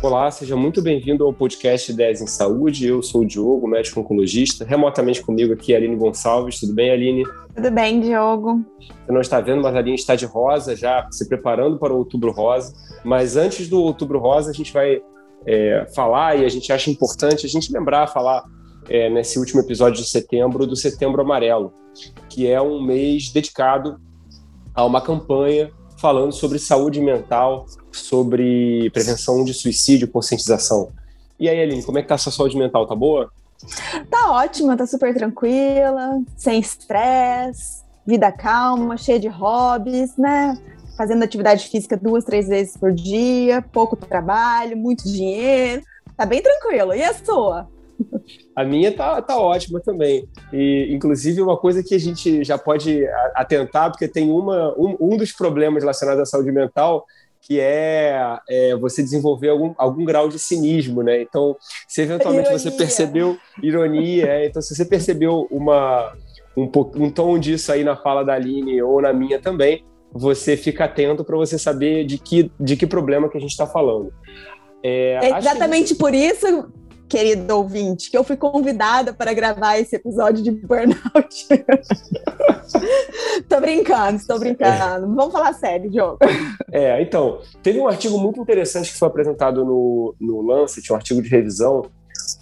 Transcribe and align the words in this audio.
Olá, 0.00 0.30
seja 0.30 0.54
muito 0.54 0.80
bem-vindo 0.80 1.24
ao 1.24 1.32
podcast 1.32 1.92
10 1.92 2.20
em 2.20 2.26
Saúde. 2.28 2.86
Eu 2.86 3.02
sou 3.02 3.22
o 3.22 3.26
Diogo, 3.26 3.66
médico 3.66 3.98
oncologista. 4.00 4.64
Remotamente 4.64 5.20
comigo 5.20 5.52
aqui 5.52 5.74
Aline 5.74 5.96
Gonçalves. 5.96 6.60
Tudo 6.60 6.72
bem, 6.72 6.92
Aline? 6.92 7.24
Tudo 7.54 7.70
bem, 7.72 8.00
Diogo. 8.00 8.64
Você 8.78 9.12
não 9.12 9.20
está 9.20 9.40
vendo, 9.40 9.62
mas 9.62 9.74
a 9.74 9.78
Aline 9.78 9.96
está 9.96 10.14
de 10.14 10.26
rosa, 10.26 10.76
já 10.76 11.08
se 11.10 11.28
preparando 11.28 11.78
para 11.78 11.92
o 11.92 11.96
Outubro 11.96 12.30
Rosa. 12.30 12.72
Mas 13.04 13.36
antes 13.36 13.68
do 13.68 13.80
Outubro 13.82 14.20
Rosa, 14.20 14.50
a 14.50 14.54
gente 14.54 14.72
vai 14.72 15.02
é, 15.46 15.84
falar 15.94 16.38
e 16.38 16.44
a 16.44 16.48
gente 16.48 16.72
acha 16.72 16.90
importante 16.90 17.44
a 17.44 17.48
gente 17.48 17.72
lembrar, 17.72 18.06
falar 18.06 18.44
é, 18.88 19.08
nesse 19.08 19.38
último 19.38 19.60
episódio 19.60 20.02
de 20.02 20.08
setembro 20.08 20.66
do 20.66 20.76
Setembro 20.76 21.22
Amarelo, 21.22 21.72
que 22.28 22.46
é 22.46 22.60
um 22.60 22.82
mês 22.82 23.30
dedicado 23.30 24.00
a 24.74 24.84
uma 24.84 25.00
campanha 25.00 25.70
falando 25.98 26.32
sobre 26.32 26.58
saúde 26.58 27.00
mental, 27.00 27.66
sobre 27.92 28.90
prevenção 28.90 29.44
de 29.44 29.54
suicídio, 29.54 30.08
conscientização. 30.08 30.90
E 31.38 31.48
aí, 31.48 31.60
Aline, 31.60 31.82
como 31.82 31.98
é 31.98 32.02
que 32.02 32.08
tá 32.08 32.16
a 32.16 32.18
sua 32.18 32.32
saúde 32.32 32.56
mental? 32.56 32.86
Tá 32.86 32.94
boa? 32.94 33.30
Tá 34.10 34.32
ótima, 34.32 34.76
tá 34.76 34.86
super 34.86 35.14
tranquila, 35.14 36.20
sem 36.36 36.60
estresse, 36.60 37.82
vida 38.06 38.30
calma, 38.30 38.96
cheia 38.96 39.18
de 39.18 39.28
hobbies, 39.28 40.16
né? 40.16 40.58
Fazendo 40.96 41.22
atividade 41.22 41.68
física 41.68 41.96
duas, 41.96 42.24
três 42.24 42.48
vezes 42.48 42.76
por 42.76 42.92
dia, 42.92 43.62
pouco 43.72 43.96
trabalho, 43.96 44.76
muito 44.76 45.04
dinheiro. 45.04 45.82
Tá 46.16 46.26
bem 46.26 46.42
tranquilo. 46.42 46.94
E 46.94 47.02
a 47.02 47.14
sua? 47.14 47.68
A 48.54 48.64
minha 48.64 48.92
tá, 48.92 49.20
tá 49.20 49.36
ótima 49.36 49.80
também. 49.80 50.28
E, 50.52 50.88
inclusive, 50.90 51.40
uma 51.42 51.56
coisa 51.56 51.82
que 51.82 51.94
a 51.94 51.98
gente 51.98 52.44
já 52.44 52.56
pode 52.56 53.04
atentar, 53.34 53.90
porque 53.90 54.06
tem 54.08 54.30
uma, 54.30 54.72
um, 54.78 54.96
um 55.00 55.16
dos 55.16 55.32
problemas 55.32 55.82
relacionados 55.82 56.22
à 56.22 56.26
saúde 56.26 56.52
mental 56.52 57.04
que 57.46 57.60
é, 57.60 58.38
é, 58.48 58.74
você 58.76 59.02
desenvolver 59.02 59.50
algum, 59.50 59.74
algum 59.76 60.02
grau 60.02 60.28
de 60.28 60.38
cinismo, 60.38 61.02
né? 61.02 61.20
Então, 61.20 61.54
se 61.86 62.00
eventualmente 62.00 62.48
ironia. 62.48 62.58
você 62.58 62.70
percebeu 62.70 63.36
ironia, 63.62 64.26
é, 64.26 64.46
então 64.46 64.62
se 64.62 64.74
você 64.74 64.82
percebeu 64.82 65.46
uma, 65.50 66.14
um, 66.56 66.70
um 66.96 67.10
tom 67.10 67.38
disso 67.38 67.70
aí 67.70 67.84
na 67.84 67.96
fala 67.96 68.24
da 68.24 68.32
Aline 68.32 68.82
ou 68.82 69.02
na 69.02 69.12
minha 69.12 69.38
também, 69.38 69.84
você 70.10 70.56
fica 70.56 70.84
atento 70.86 71.22
para 71.22 71.36
você 71.36 71.58
saber 71.58 72.06
de 72.06 72.16
que, 72.16 72.50
de 72.58 72.76
que 72.76 72.86
problema 72.86 73.28
que 73.28 73.36
a 73.36 73.40
gente 73.40 73.50
está 73.50 73.66
falando. 73.66 74.10
É, 74.82 75.18
é 75.22 75.38
exatamente 75.38 75.88
gente... 75.88 75.98
por 75.98 76.14
isso 76.14 76.72
querido 77.08 77.56
ouvinte, 77.56 78.10
que 78.10 78.16
eu 78.16 78.24
fui 78.24 78.36
convidada 78.36 79.12
para 79.12 79.32
gravar 79.32 79.78
esse 79.78 79.96
episódio 79.96 80.42
de 80.42 80.50
Burnout. 80.50 81.46
tô 83.48 83.60
brincando, 83.60 84.16
estou 84.16 84.38
brincando. 84.38 85.14
Vamos 85.14 85.32
falar 85.32 85.52
sério, 85.54 85.90
Diogo. 85.90 86.18
É, 86.72 87.00
então, 87.02 87.40
teve 87.62 87.78
um 87.78 87.88
artigo 87.88 88.18
muito 88.18 88.40
interessante 88.40 88.92
que 88.92 88.98
foi 88.98 89.08
apresentado 89.08 89.64
no, 89.64 90.14
no 90.20 90.42
Lancet, 90.42 90.92
um 90.92 90.96
artigo 90.96 91.22
de 91.22 91.28
revisão, 91.28 91.82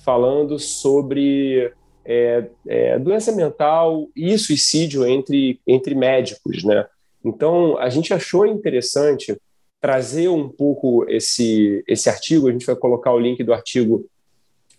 falando 0.05 0.59
sobre 0.59 1.73
é, 2.05 2.47
é, 2.67 2.99
doença 2.99 3.33
mental 3.33 4.09
e 4.17 4.37
suicídio 4.39 5.07
entre, 5.07 5.61
entre 5.67 5.95
médicos, 5.95 6.65
né? 6.65 6.87
Então, 7.25 7.79
a 7.79 7.89
gente 7.89 8.13
achou 8.13 8.47
interessante 8.47 9.37
trazer 9.81 10.29
um 10.29 10.49
pouco 10.49 11.05
esse, 11.09 11.83
esse 11.89 12.09
artigo, 12.09 12.49
a 12.49 12.53
gente 12.53 12.67
vai 12.67 12.77
colocar 12.77 13.13
o 13.13 13.19
link 13.19 13.43
do 13.43 13.53
artigo 13.53 14.05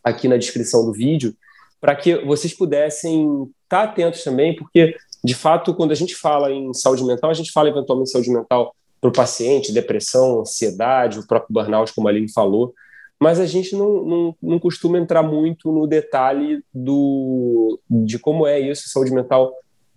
aqui 0.03 0.27
na 0.27 0.37
descrição 0.37 0.85
do 0.85 0.91
vídeo, 0.91 1.35
para 1.79 1.95
que 1.95 2.15
vocês 2.25 2.53
pudessem 2.53 3.43
estar 3.63 3.67
tá 3.67 3.83
atentos 3.83 4.23
também, 4.23 4.55
porque, 4.55 4.95
de 5.23 5.35
fato, 5.35 5.73
quando 5.73 5.91
a 5.91 5.95
gente 5.95 6.15
fala 6.15 6.51
em 6.51 6.73
saúde 6.73 7.03
mental, 7.03 7.29
a 7.29 7.33
gente 7.33 7.51
fala 7.51 7.69
eventualmente 7.69 8.09
em 8.09 8.13
saúde 8.13 8.31
mental 8.31 8.75
para 9.01 9.09
o 9.09 9.13
paciente, 9.13 9.73
depressão, 9.73 10.39
ansiedade, 10.39 11.19
o 11.19 11.27
próprio 11.27 11.53
burnout, 11.53 11.93
como 11.93 12.07
a 12.07 12.11
Aline 12.11 12.31
falou, 12.31 12.73
mas 13.19 13.39
a 13.39 13.45
gente 13.45 13.75
não, 13.75 14.03
não, 14.05 14.35
não 14.41 14.59
costuma 14.59 14.97
entrar 14.97 15.23
muito 15.23 15.71
no 15.71 15.85
detalhe 15.85 16.63
do, 16.73 17.79
de 17.89 18.17
como 18.17 18.47
é 18.47 18.59
isso, 18.59 18.89
saúde 18.89 19.13
mental 19.13 19.53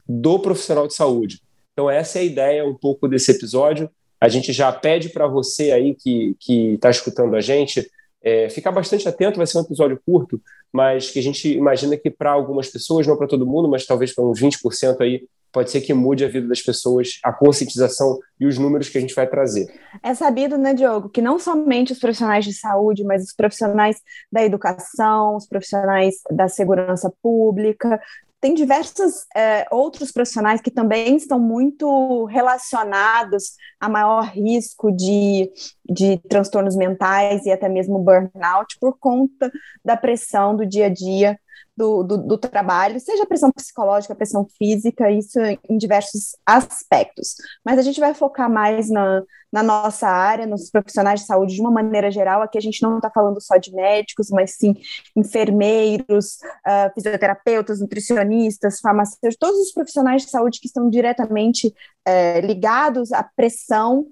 do 0.08 0.38
profissional 0.38 0.86
de 0.86 0.94
saúde. 0.94 1.40
Então, 1.72 1.90
essa 1.90 2.18
é 2.18 2.22
a 2.22 2.24
ideia 2.24 2.66
um 2.66 2.74
pouco 2.74 3.06
desse 3.06 3.30
episódio. 3.30 3.90
A 4.20 4.28
gente 4.28 4.52
já 4.52 4.72
pede 4.72 5.10
para 5.10 5.26
você 5.26 5.72
aí 5.72 5.94
que 5.94 6.36
está 6.48 6.90
escutando 6.90 7.36
a 7.36 7.40
gente 7.40 7.88
é, 8.26 8.48
ficar 8.50 8.72
bastante 8.72 9.08
atento, 9.08 9.36
vai 9.36 9.46
ser 9.46 9.58
um 9.58 9.60
episódio 9.60 10.00
curto, 10.04 10.42
mas 10.72 11.12
que 11.12 11.20
a 11.20 11.22
gente 11.22 11.48
imagina 11.48 11.96
que 11.96 12.10
para 12.10 12.32
algumas 12.32 12.68
pessoas, 12.68 13.06
não 13.06 13.16
para 13.16 13.28
todo 13.28 13.46
mundo, 13.46 13.68
mas 13.68 13.86
talvez 13.86 14.12
para 14.12 14.24
uns 14.24 14.40
20% 14.40 15.00
aí, 15.00 15.28
pode 15.52 15.70
ser 15.70 15.80
que 15.80 15.94
mude 15.94 16.24
a 16.24 16.28
vida 16.28 16.48
das 16.48 16.60
pessoas, 16.60 17.20
a 17.22 17.32
conscientização 17.32 18.18
e 18.38 18.44
os 18.44 18.58
números 18.58 18.88
que 18.88 18.98
a 18.98 19.00
gente 19.00 19.14
vai 19.14 19.28
trazer. 19.28 19.72
É 20.02 20.12
sabido, 20.12 20.58
né, 20.58 20.74
Diogo, 20.74 21.08
que 21.08 21.22
não 21.22 21.38
somente 21.38 21.92
os 21.92 22.00
profissionais 22.00 22.44
de 22.44 22.52
saúde, 22.52 23.04
mas 23.04 23.22
os 23.22 23.32
profissionais 23.32 23.96
da 24.30 24.44
educação, 24.44 25.36
os 25.36 25.46
profissionais 25.46 26.16
da 26.28 26.48
segurança 26.48 27.10
pública, 27.22 28.00
tem 28.46 28.54
diversos 28.54 29.26
é, 29.34 29.66
outros 29.72 30.12
profissionais 30.12 30.60
que 30.60 30.70
também 30.70 31.16
estão 31.16 31.36
muito 31.36 32.26
relacionados 32.26 33.54
a 33.80 33.88
maior 33.88 34.22
risco 34.22 34.92
de, 34.92 35.50
de 35.84 36.18
transtornos 36.28 36.76
mentais 36.76 37.44
e 37.44 37.50
até 37.50 37.68
mesmo 37.68 37.98
burnout 37.98 38.78
por 38.80 38.96
conta 39.00 39.50
da 39.84 39.96
pressão 39.96 40.54
do 40.54 40.64
dia 40.64 40.86
a 40.86 40.88
dia 40.88 41.36
do, 41.76 42.02
do, 42.02 42.16
do, 42.16 42.38
trabalho, 42.38 42.98
seja 42.98 43.26
pressão 43.26 43.52
psicológica, 43.52 44.14
pressão 44.14 44.46
física, 44.56 45.10
isso 45.10 45.38
em 45.68 45.76
diversos 45.76 46.36
aspectos. 46.46 47.34
Mas 47.64 47.78
a 47.78 47.82
gente 47.82 48.00
vai 48.00 48.14
focar 48.14 48.50
mais 48.50 48.88
na, 48.88 49.22
na 49.52 49.62
nossa 49.62 50.08
área, 50.08 50.46
nos 50.46 50.70
profissionais 50.70 51.20
de 51.20 51.26
saúde 51.26 51.54
de 51.54 51.60
uma 51.60 51.70
maneira 51.70 52.10
geral. 52.10 52.40
Aqui 52.40 52.56
a 52.56 52.62
gente 52.62 52.82
não 52.82 52.96
está 52.96 53.10
falando 53.10 53.40
só 53.40 53.56
de 53.58 53.74
médicos, 53.74 54.30
mas 54.30 54.52
sim 54.52 54.74
enfermeiros, 55.14 56.38
uh, 56.66 56.92
fisioterapeutas, 56.94 57.80
nutricionistas, 57.80 58.80
farmacêuticos, 58.80 59.36
todos 59.38 59.60
os 59.60 59.72
profissionais 59.72 60.22
de 60.22 60.30
saúde 60.30 60.60
que 60.60 60.66
estão 60.66 60.88
diretamente 60.88 61.68
uh, 61.68 62.46
ligados 62.46 63.12
à 63.12 63.22
pressão, 63.22 64.06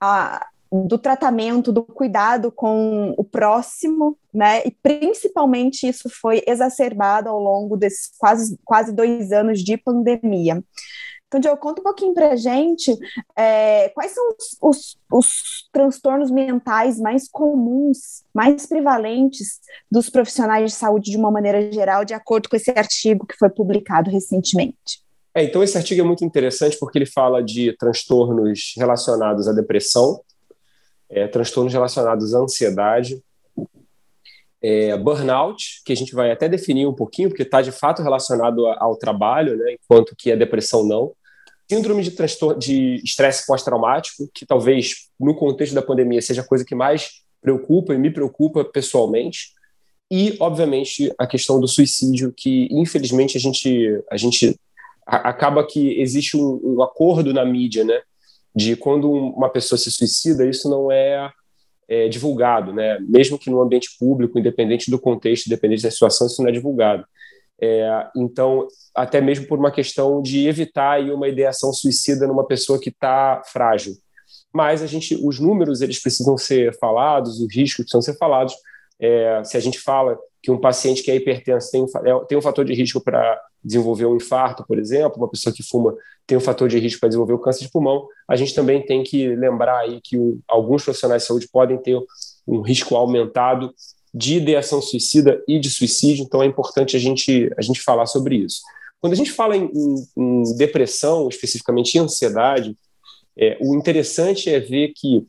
a, 0.00 0.46
do 0.72 0.96
tratamento, 0.96 1.70
do 1.70 1.82
cuidado 1.82 2.50
com 2.50 3.14
o 3.18 3.22
próximo, 3.22 4.16
né? 4.32 4.62
E 4.64 4.70
principalmente 4.70 5.86
isso 5.86 6.08
foi 6.08 6.42
exacerbado 6.46 7.28
ao 7.28 7.38
longo 7.38 7.76
desses 7.76 8.10
quase, 8.16 8.58
quase 8.64 8.92
dois 8.92 9.32
anos 9.32 9.60
de 9.60 9.76
pandemia. 9.76 10.64
Então, 11.32 11.40
Diogo, 11.40 11.60
conta 11.60 11.80
um 11.80 11.84
pouquinho 11.84 12.12
para 12.12 12.36
gente 12.36 12.94
é, 13.34 13.88
quais 13.90 14.12
são 14.12 14.22
os, 14.28 14.58
os, 14.60 14.98
os, 15.10 15.68
transtornos 15.72 16.30
mentais 16.30 17.00
mais 17.00 17.26
comuns, 17.26 18.22
mais 18.34 18.66
prevalentes 18.66 19.58
dos 19.90 20.10
profissionais 20.10 20.72
de 20.72 20.76
saúde 20.76 21.10
de 21.10 21.16
uma 21.16 21.30
maneira 21.30 21.72
geral, 21.72 22.04
de 22.04 22.12
acordo 22.12 22.50
com 22.50 22.56
esse 22.56 22.70
artigo 22.70 23.26
que 23.26 23.36
foi 23.38 23.48
publicado 23.48 24.10
recentemente. 24.10 25.02
É, 25.34 25.42
então, 25.42 25.62
esse 25.62 25.78
artigo 25.78 26.02
é 26.02 26.04
muito 26.04 26.22
interessante 26.22 26.76
porque 26.78 26.98
ele 26.98 27.06
fala 27.06 27.42
de 27.42 27.74
transtornos 27.78 28.74
relacionados 28.76 29.48
à 29.48 29.54
depressão, 29.54 30.20
é, 31.12 31.28
transtornos 31.28 31.72
relacionados 31.72 32.34
à 32.34 32.38
ansiedade, 32.38 33.22
é, 34.62 34.96
burnout, 34.96 35.82
que 35.84 35.92
a 35.92 35.96
gente 35.96 36.14
vai 36.14 36.30
até 36.30 36.48
definir 36.48 36.86
um 36.86 36.94
pouquinho, 36.94 37.28
porque 37.28 37.42
está 37.42 37.60
de 37.60 37.72
fato 37.72 38.02
relacionado 38.02 38.66
ao 38.66 38.96
trabalho, 38.96 39.56
né, 39.56 39.74
enquanto 39.74 40.16
que 40.16 40.32
a 40.32 40.36
depressão 40.36 40.84
não. 40.84 41.12
Síndrome 41.70 42.02
de 42.02 42.14
de 42.58 42.94
estresse 43.04 43.46
pós-traumático, 43.46 44.28
que 44.32 44.46
talvez 44.46 45.08
no 45.18 45.34
contexto 45.34 45.74
da 45.74 45.82
pandemia 45.82 46.22
seja 46.22 46.42
a 46.42 46.46
coisa 46.46 46.64
que 46.64 46.74
mais 46.74 47.22
preocupa 47.40 47.94
e 47.94 47.98
me 47.98 48.10
preocupa 48.10 48.64
pessoalmente. 48.64 49.52
E, 50.10 50.36
obviamente, 50.38 51.12
a 51.18 51.26
questão 51.26 51.58
do 51.58 51.66
suicídio, 51.66 52.32
que 52.36 52.68
infelizmente 52.70 53.36
a 53.36 53.40
gente, 53.40 54.02
a 54.10 54.16
gente 54.16 54.54
acaba 55.06 55.66
que 55.66 56.00
existe 56.00 56.36
um, 56.36 56.60
um 56.62 56.82
acordo 56.82 57.32
na 57.32 57.44
mídia, 57.44 57.84
né, 57.84 58.02
de 58.54 58.76
quando 58.76 59.10
uma 59.10 59.48
pessoa 59.48 59.78
se 59.78 59.90
suicida, 59.90 60.46
isso 60.46 60.68
não 60.68 60.90
é, 60.90 61.30
é, 61.88 62.08
divulgado, 62.08 62.72
né? 62.72 62.98
Mesmo 63.00 63.38
que 63.38 63.50
no 63.50 63.60
ambiente 63.60 63.96
público, 63.98 64.38
independente 64.38 64.90
do 64.90 64.98
contexto, 64.98 65.46
independente 65.46 65.82
da 65.82 65.90
situação, 65.90 66.26
isso 66.26 66.42
não 66.42 66.48
é 66.48 66.52
divulgado. 66.52 67.04
É, 67.60 68.08
então, 68.16 68.66
até 68.94 69.20
mesmo 69.20 69.46
por 69.46 69.58
uma 69.58 69.70
questão 69.70 70.20
de 70.20 70.48
evitar 70.48 70.92
aí, 70.92 71.10
uma 71.10 71.28
ideação 71.28 71.72
suicida 71.72 72.26
numa 72.26 72.46
pessoa 72.46 72.80
que 72.80 72.88
está 72.88 73.40
frágil. 73.46 73.94
Mas 74.52 74.82
a 74.82 74.86
gente, 74.86 75.18
os 75.22 75.38
números 75.38 75.80
eles 75.80 76.00
precisam 76.00 76.36
ser 76.36 76.76
falados, 76.78 77.40
os 77.40 77.54
riscos 77.54 77.84
precisam 77.84 78.02
ser 78.02 78.18
falados. 78.18 78.54
É, 79.02 79.42
se 79.42 79.56
a 79.56 79.60
gente 79.60 79.80
fala 79.80 80.16
que 80.40 80.50
um 80.50 80.58
paciente 80.58 81.02
que 81.02 81.10
é 81.10 81.16
hipertenso 81.16 81.70
tem 81.72 81.84
é, 81.84 82.24
tem 82.28 82.38
um 82.38 82.42
fator 82.42 82.64
de 82.64 82.72
risco 82.72 83.00
para 83.00 83.40
desenvolver 83.62 84.06
um 84.06 84.16
infarto, 84.16 84.64
por 84.66 84.78
exemplo, 84.78 85.18
uma 85.18 85.28
pessoa 85.28 85.54
que 85.54 85.62
fuma 85.62 85.94
tem 86.26 86.38
um 86.38 86.40
fator 86.40 86.68
de 86.68 86.78
risco 86.78 87.00
para 87.00 87.08
desenvolver 87.08 87.32
o 87.32 87.38
câncer 87.38 87.64
de 87.64 87.70
pulmão, 87.70 88.06
a 88.28 88.36
gente 88.36 88.54
também 88.54 88.80
tem 88.84 89.02
que 89.02 89.34
lembrar 89.34 89.80
aí 89.80 90.00
que 90.02 90.16
o, 90.16 90.38
alguns 90.46 90.84
profissionais 90.84 91.22
de 91.22 91.28
saúde 91.28 91.48
podem 91.52 91.76
ter 91.78 91.98
um 92.46 92.60
risco 92.60 92.94
aumentado 92.94 93.74
de 94.14 94.36
ideação 94.36 94.80
suicida 94.80 95.42
e 95.48 95.58
de 95.58 95.68
suicídio, 95.68 96.24
então 96.24 96.42
é 96.42 96.46
importante 96.46 96.96
a 96.96 97.00
gente, 97.00 97.50
a 97.58 97.62
gente 97.62 97.80
falar 97.80 98.06
sobre 98.06 98.36
isso. 98.36 98.60
Quando 99.00 99.14
a 99.14 99.16
gente 99.16 99.32
fala 99.32 99.56
em, 99.56 99.68
em, 99.74 100.06
em 100.16 100.56
depressão, 100.56 101.28
especificamente 101.28 101.96
em 101.96 102.00
ansiedade, 102.00 102.76
é, 103.36 103.56
o 103.60 103.74
interessante 103.74 104.48
é 104.50 104.60
ver 104.60 104.92
que, 104.94 105.24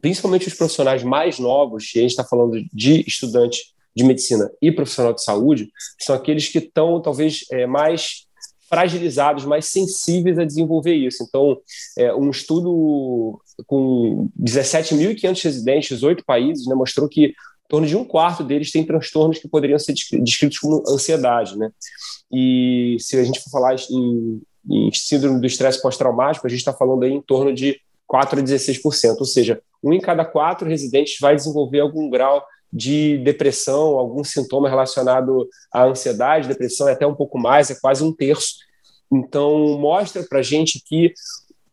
principalmente 0.00 0.48
os 0.48 0.54
profissionais 0.54 1.02
mais 1.02 1.38
novos, 1.38 1.94
e 1.94 1.98
a 1.98 2.02
gente 2.02 2.10
está 2.10 2.24
falando 2.24 2.62
de 2.72 3.04
estudante 3.06 3.74
de 3.94 4.04
medicina 4.04 4.50
e 4.62 4.70
profissional 4.70 5.12
de 5.12 5.22
saúde, 5.22 5.70
são 5.98 6.14
aqueles 6.14 6.48
que 6.48 6.58
estão 6.58 7.00
talvez 7.00 7.44
é, 7.50 7.66
mais 7.66 8.26
fragilizados, 8.68 9.44
mais 9.44 9.66
sensíveis 9.66 10.38
a 10.38 10.44
desenvolver 10.44 10.94
isso. 10.94 11.24
Então, 11.24 11.58
é, 11.98 12.14
um 12.14 12.30
estudo 12.30 13.40
com 13.66 14.30
17.500 14.40 15.42
residentes, 15.42 15.88
18 15.88 16.24
países, 16.24 16.66
né, 16.66 16.74
mostrou 16.74 17.08
que 17.08 17.26
em 17.26 17.34
torno 17.68 17.86
de 17.86 17.96
um 17.96 18.04
quarto 18.04 18.44
deles 18.44 18.70
tem 18.70 18.86
transtornos 18.86 19.38
que 19.38 19.48
poderiam 19.48 19.78
ser 19.78 19.92
descritos 20.22 20.58
como 20.58 20.84
ansiedade. 20.88 21.58
Né? 21.58 21.70
E 22.32 22.96
se 23.00 23.16
a 23.16 23.24
gente 23.24 23.40
for 23.40 23.50
falar 23.50 23.74
em, 23.90 24.40
em 24.68 24.90
síndrome 24.92 25.40
do 25.40 25.46
estresse 25.46 25.82
pós-traumático, 25.82 26.46
a 26.46 26.50
gente 26.50 26.60
está 26.60 26.72
falando 26.72 27.02
aí 27.02 27.12
em 27.12 27.20
torno 27.20 27.52
de 27.52 27.80
4 28.06 28.40
a 28.40 28.42
16%, 28.42 29.16
ou 29.18 29.24
seja, 29.24 29.60
um 29.82 29.92
em 29.92 30.00
cada 30.00 30.24
quatro 30.24 30.68
residentes 30.68 31.16
vai 31.20 31.34
desenvolver 31.34 31.80
algum 31.80 32.08
grau 32.10 32.44
de 32.72 33.18
depressão, 33.18 33.98
algum 33.98 34.22
sintoma 34.22 34.68
relacionado 34.68 35.48
à 35.72 35.84
ansiedade, 35.84 36.48
depressão 36.48 36.88
é 36.88 36.92
até 36.92 37.06
um 37.06 37.14
pouco 37.14 37.38
mais, 37.38 37.70
é 37.70 37.74
quase 37.74 38.04
um 38.04 38.12
terço. 38.12 38.54
Então, 39.12 39.78
mostra 39.78 40.22
para 40.22 40.38
a 40.38 40.42
gente 40.42 40.80
que 40.84 41.12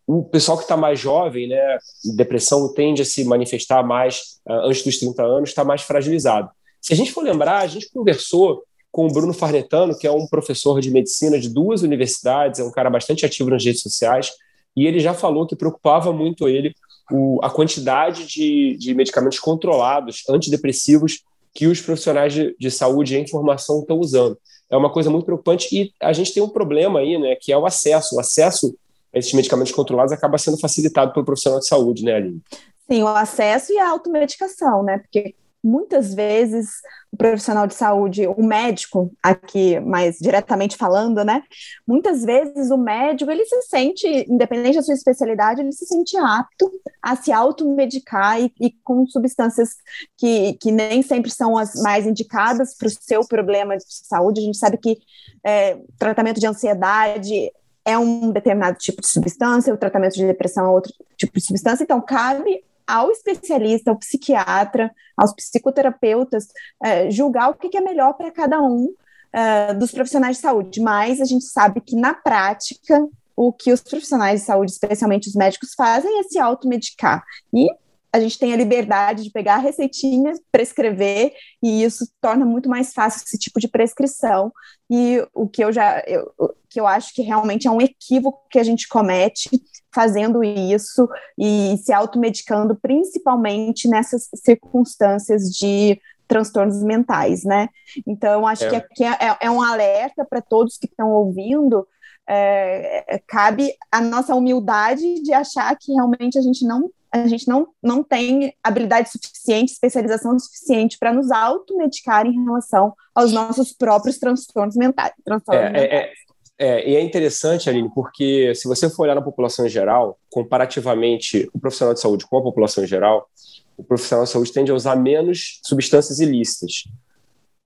o 0.08 0.24
pessoal 0.24 0.58
que 0.58 0.64
está 0.64 0.78
mais 0.78 1.00
jovem, 1.00 1.50
né, 1.50 1.78
depressão 2.16 2.74
tende 2.74 3.02
a 3.02 3.06
se 3.06 3.24
manifestar 3.26 3.84
mais 3.84 4.40
uh, 4.48 4.54
antes 4.64 4.84
dos 4.84 4.98
30 4.98 5.22
anos, 5.22 5.50
está 5.50 5.64
mais 5.64 5.82
fragilizado. 5.82 6.50
Se 6.82 6.94
a 6.94 6.96
gente 6.96 7.12
for 7.12 7.24
lembrar, 7.24 7.60
a 7.60 7.68
gente 7.68 7.92
conversou 7.92 8.64
com 8.90 9.06
o 9.06 9.12
Bruno 9.12 9.34
Farnetano, 9.34 9.98
que 9.98 10.08
é 10.08 10.12
um 10.12 10.26
professor 10.26 10.80
de 10.80 10.90
medicina 10.90 11.38
de 11.38 11.50
duas 11.50 11.82
universidades, 11.82 12.60
é 12.60 12.64
um 12.64 12.72
cara 12.72 12.90
bastante 12.90 13.26
ativo 13.26 13.50
nas 13.50 13.64
redes 13.64 13.82
sociais, 13.82 14.32
e 14.76 14.88
ele 14.88 15.00
já 15.00 15.14
falou 15.14 15.46
que 15.46 15.56
preocupava 15.56 16.14
muito 16.14 16.48
ele 16.48 16.74
o, 17.12 17.40
a 17.44 17.50
quantidade 17.50 18.26
de, 18.26 18.78
de 18.78 18.94
medicamentos 18.94 19.40
controlados, 19.40 20.24
antidepressivos, 20.30 21.24
que 21.54 21.68
os 21.68 21.82
profissionais 21.82 22.34
de, 22.34 22.56
de 22.60 22.70
saúde 22.70 23.18
em 23.18 23.28
formação 23.28 23.80
estão 23.80 23.98
usando. 23.98 24.38
É 24.70 24.78
uma 24.78 24.92
coisa 24.92 25.10
muito 25.10 25.26
preocupante 25.26 25.68
e 25.72 25.92
a 26.02 26.14
gente 26.14 26.34
tem 26.34 26.44
um 26.44 26.50
problema 26.50 27.00
aí, 27.00 27.18
né, 27.18 27.36
que 27.40 27.52
é 27.52 27.58
o 27.58 27.66
acesso. 27.66 28.16
O 28.16 28.20
acesso 28.20 28.76
a 29.14 29.18
esses 29.18 29.34
medicamentos 29.34 29.72
controlados 29.72 30.12
acaba 30.12 30.38
sendo 30.38 30.60
facilitado 30.60 31.14
pelo 31.14 31.26
profissional 31.26 31.60
de 31.60 31.68
saúde, 31.68 32.04
né, 32.04 32.16
Aline? 32.16 32.42
Sim, 32.90 33.04
o 33.04 33.08
acesso 33.08 33.74
e 33.74 33.80
a 33.80 33.90
automedicação, 33.90 34.84
né? 34.84 35.00
Porque 35.00 35.36
muitas 35.64 36.14
vezes 36.14 36.68
o 37.12 37.18
profissional 37.18 37.68
de 37.68 37.74
saúde, 37.74 38.28
o 38.28 38.44
médico, 38.44 39.12
aqui 39.22 39.80
mais 39.80 40.18
diretamente 40.18 40.78
falando, 40.78 41.24
né? 41.24 41.42
Muitas 41.86 42.24
vezes 42.24 42.70
o 42.70 42.78
médico, 42.78 43.32
ele 43.32 43.46
se 43.46 43.62
sente, 43.64 44.08
independente 44.30 44.76
da 44.76 44.82
sua 44.82 44.94
especialidade, 44.94 45.62
ele 45.62 45.72
se 45.72 45.86
sente 45.86 46.18
apto 46.18 46.72
a 47.02 47.16
se 47.16 47.32
automedicar 47.32 48.42
e, 48.42 48.54
e 48.60 48.72
com 48.84 49.06
substâncias 49.08 49.76
que, 50.18 50.54
que 50.62 50.72
nem 50.72 51.02
sempre 51.02 51.32
são 51.32 51.58
as 51.58 51.74
mais 51.82 52.06
indicadas 52.06 52.76
para 52.76 52.88
o 52.88 52.92
seu 52.92 53.22
problema 53.28 53.78
de 53.78 53.84
saúde. 53.88 54.42
A 54.42 54.44
gente 54.44 54.58
sabe 54.58 54.78
que 54.78 54.98
é, 55.44 55.80
tratamento 55.98 56.40
de 56.40 56.48
ansiedade 56.48 57.52
é 57.86 57.98
um 57.98 58.32
determinado 58.32 58.78
tipo 58.78 59.02
de 59.02 59.08
substância, 59.08 59.74
o 59.74 59.78
tratamento 59.78 60.14
de 60.14 60.28
depressão 60.28 60.66
é 60.66 60.70
outro 60.70 60.92
tipo 61.16 61.34
de 61.34 61.46
substância, 61.46 61.84
então 61.84 62.02
cabe 62.02 62.62
ao 62.88 63.12
especialista, 63.12 63.92
ao 63.92 63.98
psiquiatra, 63.98 64.92
aos 65.16 65.34
psicoterapeutas, 65.34 66.48
é, 66.84 67.12
julgar 67.12 67.50
o 67.50 67.54
que, 67.54 67.76
é 67.78 67.82
melhor 67.82 68.14
para 68.14 68.32
cada 68.32 68.62
um 68.62 68.94
é, 69.34 69.74
dos 69.74 69.92
profissionais 69.92 70.38
de 70.38 70.42
saúde. 70.42 70.80
Mas 70.82 71.20
a 71.20 71.26
gente 71.26 71.46
sabe 71.46 71.82
que, 71.82 71.96
na 71.96 72.14
prática, 72.14 73.06
o 73.36 73.52
que 73.52 73.72
os 73.72 73.82
profissionais 73.82 74.42
de 74.42 74.46
saúde, 74.48 74.72
especialmente 74.72 75.28
os 75.28 75.36
médicos, 75.36 75.74
fazem 75.76 76.20
é 76.20 76.24
se 76.24 76.40
automedicar. 76.40 77.24
E 77.54 77.68
a 78.12 78.20
gente 78.20 78.40
tem 78.40 78.54
a 78.54 78.58
liberdade 78.58 79.24
de 79.24 79.32
pegar 79.32 79.56
a 79.56 79.60
receitinha, 79.60 80.34
prescrever, 80.52 81.34
e 81.62 81.84
isso 81.84 82.08
torna 82.22 82.46
muito 82.46 82.70
mais 82.70 82.94
fácil 82.94 83.24
esse 83.26 83.38
tipo 83.38 83.60
de 83.60 83.68
prescrição. 83.68 84.52
E 84.90 85.26
o 85.34 85.48
que 85.48 85.64
eu 85.64 85.72
já 85.72 86.02
eu, 86.08 86.32
que 86.70 86.80
eu 86.80 86.88
acho 86.88 87.14
que 87.14 87.22
realmente 87.22 87.68
é 87.68 87.72
um 87.72 87.82
equívoco 87.82 88.48
que 88.50 88.60
a 88.60 88.64
gente 88.64 88.88
comete 88.88 89.50
fazendo 89.94 90.44
isso 90.44 91.08
e 91.38 91.76
se 91.84 91.92
automedicando, 91.92 92.76
principalmente 92.76 93.88
nessas 93.88 94.30
circunstâncias 94.36 95.50
de 95.52 96.00
transtornos 96.28 96.84
mentais, 96.84 97.44
né? 97.44 97.70
Então, 98.06 98.46
acho 98.46 98.66
é. 98.66 98.70
que 98.70 98.76
aqui 98.76 99.04
é, 99.04 99.30
é, 99.30 99.38
é 99.42 99.52
um 99.52 99.62
alerta 99.62 100.26
para 100.26 100.42
todos 100.42 100.78
que 100.78 100.86
estão 100.86 101.10
ouvindo. 101.12 101.88
É, 102.30 103.16
é, 103.16 103.20
cabe 103.26 103.74
a 103.90 104.02
nossa 104.02 104.36
humildade 104.36 105.22
de 105.24 105.32
achar 105.32 105.74
que 105.78 105.94
realmente 105.94 106.38
a 106.38 106.42
gente 106.42 106.66
não 106.66 106.92
a 107.24 107.28
gente 107.28 107.48
não, 107.48 107.68
não 107.82 108.04
tem 108.04 108.54
habilidade 108.64 109.10
suficiente, 109.12 109.72
especialização 109.72 110.38
suficiente 110.40 110.98
para 110.98 111.14
nos 111.14 111.32
automedicar 111.32 112.26
em 112.26 112.44
relação 112.44 112.94
aos 113.14 113.32
nossos 113.32 113.74
próprios 113.74 114.18
transtornos 114.18 114.76
mentais. 114.76 115.14
Transtornos 115.24 115.64
é, 115.64 115.70
mentais. 115.70 115.92
É, 115.92 116.12
é, 116.60 116.90
e 116.90 116.96
é 116.96 117.02
interessante, 117.02 117.70
Aline, 117.70 117.90
porque 117.94 118.54
se 118.56 118.68
você 118.68 118.90
for 118.90 119.04
olhar 119.04 119.16
na 119.16 119.22
população 119.22 119.66
em 119.66 119.70
geral, 119.70 120.18
comparativamente 120.30 121.48
o 121.54 121.60
profissional 121.60 121.94
de 121.94 122.00
saúde 122.00 122.26
com 122.26 122.38
a 122.38 122.42
população 122.42 122.84
em 122.84 122.88
geral, 122.88 123.30
o 123.78 123.84
profissional 123.84 124.26
de 124.26 124.32
saúde 124.32 124.52
tende 124.52 124.72
a 124.72 124.76
usar 124.76 124.96
menos 124.96 125.60
substâncias 125.64 126.20
ilícitas. 126.20 126.86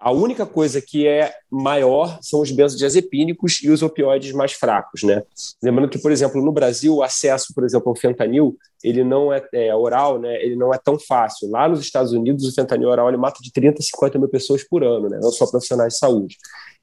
A 0.03 0.11
única 0.11 0.47
coisa 0.47 0.81
que 0.81 1.05
é 1.05 1.31
maior 1.47 2.17
são 2.23 2.41
os 2.41 2.49
benzodiazepínicos 2.49 3.61
e 3.61 3.69
os 3.69 3.83
opioides 3.83 4.31
mais 4.31 4.51
fracos, 4.51 5.03
né? 5.03 5.21
Lembrando 5.61 5.89
que, 5.89 5.99
por 5.99 6.11
exemplo, 6.11 6.43
no 6.43 6.51
Brasil, 6.51 6.95
o 6.95 7.03
acesso, 7.03 7.53
por 7.53 7.63
exemplo, 7.63 7.87
ao 7.87 7.95
fentanil, 7.95 8.57
ele 8.83 9.03
não 9.03 9.31
é, 9.31 9.47
é 9.53 9.75
oral, 9.75 10.19
né? 10.19 10.43
Ele 10.43 10.55
não 10.55 10.73
é 10.73 10.79
tão 10.79 10.97
fácil. 10.97 11.51
Lá 11.51 11.69
nos 11.69 11.81
Estados 11.81 12.13
Unidos, 12.13 12.47
o 12.47 12.51
fentanil 12.51 12.89
oral 12.89 13.09
ele 13.09 13.17
mata 13.17 13.43
de 13.43 13.51
30 13.53 13.79
a 13.79 13.83
50 13.83 14.17
mil 14.17 14.27
pessoas 14.27 14.63
por 14.63 14.83
ano, 14.83 15.07
né? 15.07 15.19
Não 15.21 15.31
só 15.31 15.45
profissionais 15.45 15.93
de 15.93 15.99
saúde. 15.99 16.37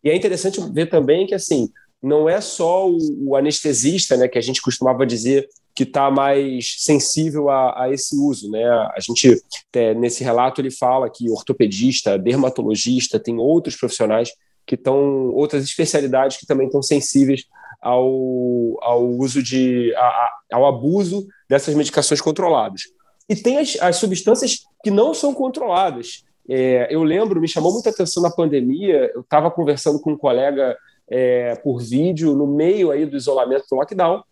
E 0.05 0.11
é 0.11 0.15
interessante 0.15 0.61
ver 0.73 0.87
também 0.87 1.27
que, 1.27 1.35
assim, 1.35 1.69
não 2.01 2.29
é 2.29 2.41
só 2.41 2.89
o, 2.89 3.35
anestesista, 3.35 4.17
né, 4.17 4.29
que 4.29 4.39
a 4.39 4.43
gente 4.43 4.63
costumava 4.63 5.05
dizer 5.05 5.49
que 5.79 5.85
está 5.85 6.11
mais 6.11 6.75
sensível 6.79 7.49
a, 7.49 7.85
a, 7.85 7.93
esse 7.93 8.17
uso, 8.17 8.51
né? 8.51 8.65
A 8.69 8.99
gente 8.99 9.41
é, 9.73 9.95
nesse 9.95 10.25
relato 10.25 10.61
ele 10.61 10.73
fala 10.73 11.09
que 11.09 11.31
ortopedista, 11.31 12.19
dermatologista, 12.19 13.21
tem 13.21 13.39
outros 13.39 13.77
profissionais 13.77 14.29
que 14.67 14.75
estão 14.75 15.29
outras 15.29 15.63
especialidades 15.63 16.37
que 16.37 16.49
também 16.49 16.67
estão 16.67 16.83
sensíveis 16.83 17.45
ao, 17.81 18.77
ao 18.83 19.07
uso 19.07 19.41
de 19.41 19.95
a, 19.95 20.31
ao 20.55 20.67
abuso 20.67 21.29
dessas 21.49 21.77
medicações 21.77 22.21
controladas. 22.21 22.83
E 23.29 23.37
tem 23.37 23.59
as, 23.59 23.77
as 23.81 23.95
substâncias 23.99 24.65
que 24.83 24.91
não 24.91 25.15
são 25.15 25.33
controladas. 25.33 26.25
É, 26.51 26.89
eu 26.93 27.05
lembro, 27.05 27.41
me 27.41 27.47
chamou 27.47 27.73
muita 27.73 27.91
atenção 27.91 28.21
na 28.21 28.33
pandemia. 28.33 29.13
Eu 29.15 29.21
estava 29.21 29.49
conversando 29.49 30.01
com 30.01 30.11
um 30.11 30.19
colega 30.19 30.77
é, 31.09 31.55
por 31.55 31.79
vídeo 31.79 32.35
no 32.35 32.49
meio 32.49 32.91
aí 32.91 33.07
do 33.07 33.17
isolamento 33.17 33.67
do 33.71 33.77
lockdown. 33.77 34.25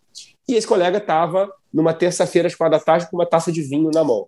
E 0.47 0.55
esse 0.55 0.65
colega 0.65 0.97
estava 0.97 1.51
numa 1.73 1.93
terça-feira 1.93 2.47
às 2.47 2.55
quatro 2.55 2.77
da 2.77 2.83
tarde 2.83 3.09
com 3.09 3.17
uma 3.17 3.25
taça 3.25 3.51
de 3.51 3.61
vinho 3.61 3.91
na 3.93 4.03
mão. 4.03 4.27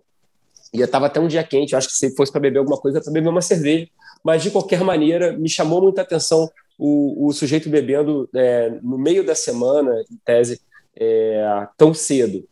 E 0.72 0.80
estava 0.80 1.06
até 1.06 1.18
um 1.18 1.26
dia 1.26 1.42
quente, 1.42 1.74
acho 1.74 1.88
que 1.88 1.94
se 1.94 2.14
fosse 2.14 2.30
para 2.30 2.40
beber 2.40 2.58
alguma 2.58 2.78
coisa, 2.78 3.00
para 3.00 3.12
beber 3.12 3.28
uma 3.28 3.42
cerveja. 3.42 3.88
Mas, 4.22 4.42
de 4.42 4.50
qualquer 4.50 4.84
maneira, 4.84 5.32
me 5.32 5.48
chamou 5.48 5.82
muita 5.82 6.02
atenção 6.02 6.48
o, 6.78 7.26
o 7.26 7.32
sujeito 7.32 7.68
bebendo 7.68 8.28
é, 8.34 8.70
no 8.82 8.98
meio 8.98 9.24
da 9.24 9.34
semana, 9.34 9.92
em 10.10 10.16
tese, 10.24 10.60
é, 10.96 11.66
tão 11.76 11.92
cedo. 11.92 12.46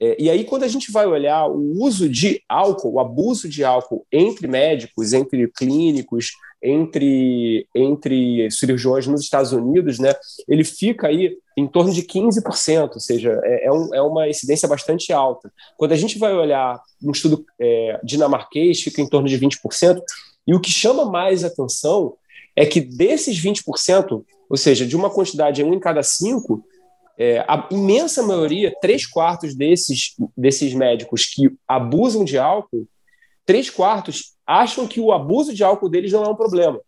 É, 0.00 0.16
e 0.18 0.30
aí, 0.30 0.44
quando 0.44 0.64
a 0.64 0.68
gente 0.68 0.90
vai 0.90 1.06
olhar 1.06 1.46
o 1.46 1.82
uso 1.82 2.08
de 2.08 2.42
álcool, 2.48 2.94
o 2.94 3.00
abuso 3.00 3.48
de 3.48 3.62
álcool 3.62 4.06
entre 4.10 4.48
médicos, 4.48 5.12
entre 5.12 5.46
clínicos, 5.48 6.32
entre, 6.62 7.66
entre 7.74 8.50
cirurgiões 8.50 9.06
nos 9.06 9.22
Estados 9.22 9.52
Unidos, 9.52 9.98
né, 9.98 10.14
ele 10.46 10.64
fica 10.64 11.08
aí 11.08 11.36
em 11.56 11.66
torno 11.66 11.92
de 11.92 12.02
15%, 12.02 12.90
ou 12.94 13.00
seja, 13.00 13.40
é, 13.44 13.66
é, 13.66 13.72
um, 13.72 13.94
é 13.94 14.02
uma 14.02 14.28
incidência 14.28 14.68
bastante 14.68 15.12
alta. 15.12 15.52
Quando 15.76 15.92
a 15.92 15.96
gente 15.96 16.18
vai 16.18 16.32
olhar 16.34 16.80
um 17.02 17.10
estudo 17.10 17.44
é, 17.58 18.00
dinamarquês, 18.02 18.82
fica 18.82 19.00
em 19.00 19.08
torno 19.08 19.28
de 19.28 19.38
20%, 19.38 20.00
e 20.46 20.54
o 20.54 20.60
que 20.60 20.70
chama 20.70 21.04
mais 21.04 21.44
atenção 21.44 22.14
é 22.56 22.66
que 22.66 22.80
desses 22.80 23.42
20%, 23.42 24.24
ou 24.48 24.56
seja, 24.56 24.86
de 24.86 24.96
uma 24.96 25.10
quantidade 25.10 25.62
um 25.62 25.74
em 25.74 25.80
cada 25.80 26.02
cinco, 26.02 26.64
é, 27.18 27.40
a 27.40 27.68
imensa 27.70 28.22
maioria, 28.22 28.74
três 28.80 29.06
quartos 29.06 29.54
desses, 29.54 30.14
desses 30.36 30.72
médicos 30.72 31.26
que 31.26 31.52
abusam 31.68 32.24
de 32.24 32.38
álcool, 32.38 32.88
três 33.50 33.68
quartos 33.68 34.36
acham 34.46 34.86
que 34.86 35.00
o 35.00 35.10
abuso 35.10 35.52
de 35.52 35.64
álcool 35.64 35.88
deles 35.88 36.12
não 36.12 36.22
é 36.22 36.28
um 36.28 36.36
problema. 36.36 36.80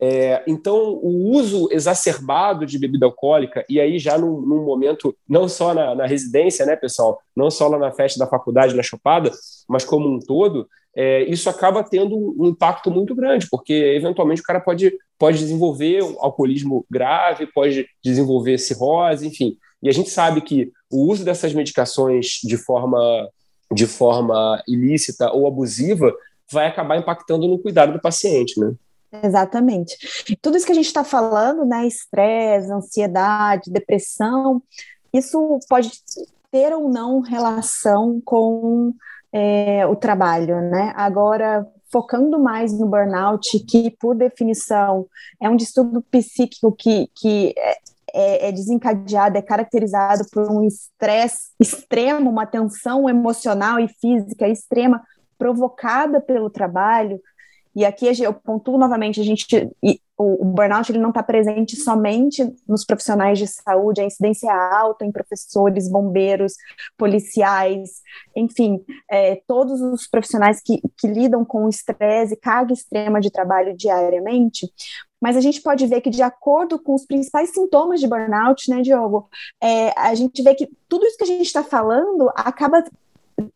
É, 0.00 0.44
então, 0.46 0.92
o 1.02 1.32
uso 1.32 1.68
exacerbado 1.72 2.64
de 2.64 2.78
bebida 2.78 3.04
alcoólica, 3.04 3.64
e 3.68 3.80
aí 3.80 3.98
já 3.98 4.16
num, 4.16 4.40
num 4.40 4.64
momento, 4.64 5.12
não 5.28 5.48
só 5.48 5.74
na, 5.74 5.96
na, 5.96 6.06
residência, 6.06 6.64
né, 6.64 6.76
pessoal, 6.76 7.20
não 7.34 7.50
só 7.50 7.66
lá 7.66 7.78
na 7.78 7.90
festa 7.90 8.16
da 8.16 8.28
faculdade, 8.28 8.76
na 8.76 8.82
chopada, 8.84 9.32
mas 9.68 9.84
como 9.84 10.08
um 10.08 10.20
todo, 10.20 10.68
é, 10.94 11.24
isso 11.24 11.50
acaba 11.50 11.82
tendo 11.82 12.16
um 12.16 12.46
impacto 12.46 12.92
muito 12.92 13.12
grande, 13.12 13.48
porque 13.50 13.72
eventualmente 13.72 14.40
o 14.40 14.44
cara 14.44 14.60
pode, 14.60 14.96
pode 15.18 15.38
desenvolver 15.40 16.04
um 16.04 16.14
alcoolismo 16.20 16.86
grave, 16.88 17.48
pode 17.48 17.88
desenvolver 18.04 18.56
cirrose, 18.56 19.26
enfim. 19.26 19.56
E 19.82 19.88
a 19.88 19.92
gente 19.92 20.10
sabe 20.10 20.42
que 20.42 20.70
o 20.92 21.10
uso 21.10 21.24
dessas 21.24 21.52
medicações 21.52 22.38
de 22.44 22.56
forma, 22.56 23.28
de 23.72 23.86
forma 23.86 24.62
ilícita 24.66 25.30
ou 25.32 25.46
abusiva 25.46 26.12
vai 26.50 26.66
acabar 26.66 26.96
impactando 26.96 27.46
no 27.46 27.58
cuidado 27.58 27.92
do 27.92 28.00
paciente, 28.00 28.58
né? 28.58 28.74
Exatamente. 29.22 29.96
Tudo 30.40 30.56
isso 30.56 30.66
que 30.66 30.72
a 30.72 30.74
gente 30.74 30.86
está 30.86 31.04
falando, 31.04 31.64
né, 31.64 31.86
estresse, 31.86 32.70
ansiedade, 32.70 33.70
depressão, 33.70 34.62
isso 35.12 35.58
pode 35.68 35.90
ter 36.50 36.74
ou 36.74 36.88
não 36.88 37.20
relação 37.20 38.20
com 38.24 38.94
é, 39.32 39.86
o 39.86 39.96
trabalho, 39.96 40.60
né? 40.60 40.92
Agora, 40.94 41.66
focando 41.90 42.38
mais 42.38 42.78
no 42.78 42.86
burnout, 42.86 43.58
que 43.60 43.90
por 43.98 44.14
definição 44.14 45.06
é 45.40 45.48
um 45.48 45.56
distúrbio 45.56 46.02
psíquico 46.10 46.72
que, 46.72 47.10
que 47.14 47.54
é, 48.18 48.46
é, 48.46 48.48
é 48.48 48.52
desencadeado, 48.52 49.38
é 49.38 49.42
caracterizado 49.42 50.24
por 50.32 50.50
um 50.50 50.66
estresse 50.66 51.50
extremo, 51.60 52.28
uma 52.28 52.46
tensão 52.46 53.08
emocional 53.08 53.78
e 53.78 53.86
física 53.86 54.48
extrema 54.48 55.02
provocada 55.38 56.20
pelo 56.20 56.50
trabalho, 56.50 57.20
e 57.78 57.84
aqui 57.84 58.06
eu 58.20 58.34
pontuo 58.34 58.76
novamente, 58.76 59.20
a 59.20 59.22
gente, 59.22 59.70
o, 60.16 60.42
o 60.42 60.44
burnout 60.44 60.90
ele 60.90 60.98
não 60.98 61.10
está 61.10 61.22
presente 61.22 61.76
somente 61.76 62.44
nos 62.66 62.84
profissionais 62.84 63.38
de 63.38 63.46
saúde, 63.46 64.00
a 64.00 64.04
incidência 64.04 64.52
alta 64.52 65.04
em 65.04 65.12
professores, 65.12 65.88
bombeiros, 65.88 66.54
policiais, 66.96 68.02
enfim, 68.34 68.84
é, 69.08 69.40
todos 69.46 69.80
os 69.80 70.08
profissionais 70.08 70.60
que, 70.60 70.80
que 70.98 71.06
lidam 71.06 71.44
com 71.44 71.68
estresse 71.68 72.34
e 72.34 72.36
carga 72.36 72.72
extrema 72.72 73.20
de 73.20 73.30
trabalho 73.30 73.76
diariamente, 73.76 74.68
mas 75.20 75.36
a 75.36 75.40
gente 75.40 75.60
pode 75.60 75.86
ver 75.86 76.00
que, 76.00 76.10
de 76.10 76.22
acordo 76.22 76.78
com 76.78 76.94
os 76.94 77.04
principais 77.04 77.50
sintomas 77.50 78.00
de 78.00 78.06
burnout, 78.06 78.70
né, 78.70 78.80
Diogo, 78.80 79.28
é, 79.62 79.92
a 79.98 80.14
gente 80.14 80.42
vê 80.42 80.54
que 80.54 80.68
tudo 80.88 81.06
isso 81.06 81.16
que 81.16 81.24
a 81.24 81.28
gente 81.28 81.46
está 81.46 81.62
falando 81.62 82.30
acaba 82.34 82.84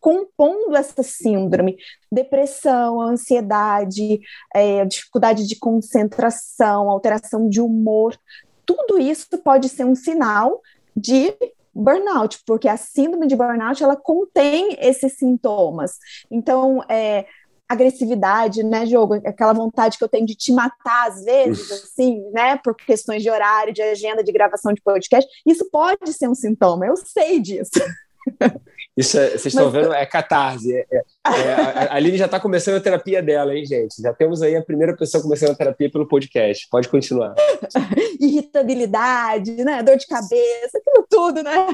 compondo 0.01 0.77
essa 0.77 1.03
síndrome, 1.03 1.77
depressão, 2.11 3.01
ansiedade, 3.01 4.21
é, 4.55 4.85
dificuldade 4.85 5.47
de 5.47 5.57
concentração, 5.57 6.89
alteração 6.89 7.49
de 7.49 7.61
humor, 7.61 8.17
tudo 8.65 8.99
isso 8.99 9.27
pode 9.39 9.69
ser 9.69 9.85
um 9.85 9.95
sinal 9.95 10.61
de 10.97 11.35
burnout, 11.75 12.41
porque 12.47 12.69
a 12.69 12.77
síndrome 12.77 13.27
de 13.27 13.35
burnout 13.35 13.83
ela 13.83 13.97
contém 13.97 14.77
esses 14.79 15.15
sintomas. 15.15 15.99
Então, 16.31 16.85
é, 16.89 17.27
agressividade, 17.73 18.63
né, 18.63 18.87
jogo, 18.87 19.15
aquela 19.15 19.53
vontade 19.53 19.99
que 19.99 20.05
eu 20.05 20.09
tenho 20.09 20.27
de 20.27 20.35
te 20.35 20.53
matar 20.53 21.09
às 21.09 21.25
vezes, 21.25 21.71
assim, 21.71 22.23
né, 22.33 22.57
por 22.63 22.75
questões 22.75 23.23
de 23.23 23.31
horário, 23.31 23.73
de 23.73 23.83
agenda, 23.83 24.23
de 24.23 24.33
gravação 24.33 24.73
de 24.73 24.83
podcast, 24.83 25.29
isso 25.47 25.69
pode 25.71 26.13
ser 26.13 26.29
um 26.29 26.35
sintoma, 26.35 26.87
eu 26.87 26.97
sei 26.97 27.41
disso. 27.41 27.71
Isso 28.95 29.19
é, 29.19 29.31
vocês 29.31 29.47
estão 29.47 29.71
vendo, 29.71 29.93
é 29.95 30.05
catarse. 30.05 30.71
É, 30.71 30.87
é, 30.97 31.03
é 31.27 31.55
a 31.89 31.95
Aline 31.95 32.19
já 32.19 32.27
está 32.27 32.39
começando 32.39 32.77
a 32.77 32.81
terapia 32.81 33.23
dela, 33.23 33.57
hein, 33.57 33.65
gente? 33.65 34.03
Já 34.03 34.13
temos 34.13 34.43
aí 34.43 34.55
a 34.55 34.63
primeira 34.63 34.95
pessoa 34.95 35.23
começando 35.23 35.53
a 35.53 35.55
terapia 35.55 35.91
pelo 35.91 36.07
podcast. 36.07 36.69
Pode 36.71 36.89
continuar. 36.91 37.35
Irritabilidade, 38.21 39.65
né? 39.65 39.83
Dor 39.83 39.97
de 39.97 40.07
cabeça, 40.07 40.77
aquilo 40.77 41.07
tudo, 41.09 41.43
né? 41.43 41.69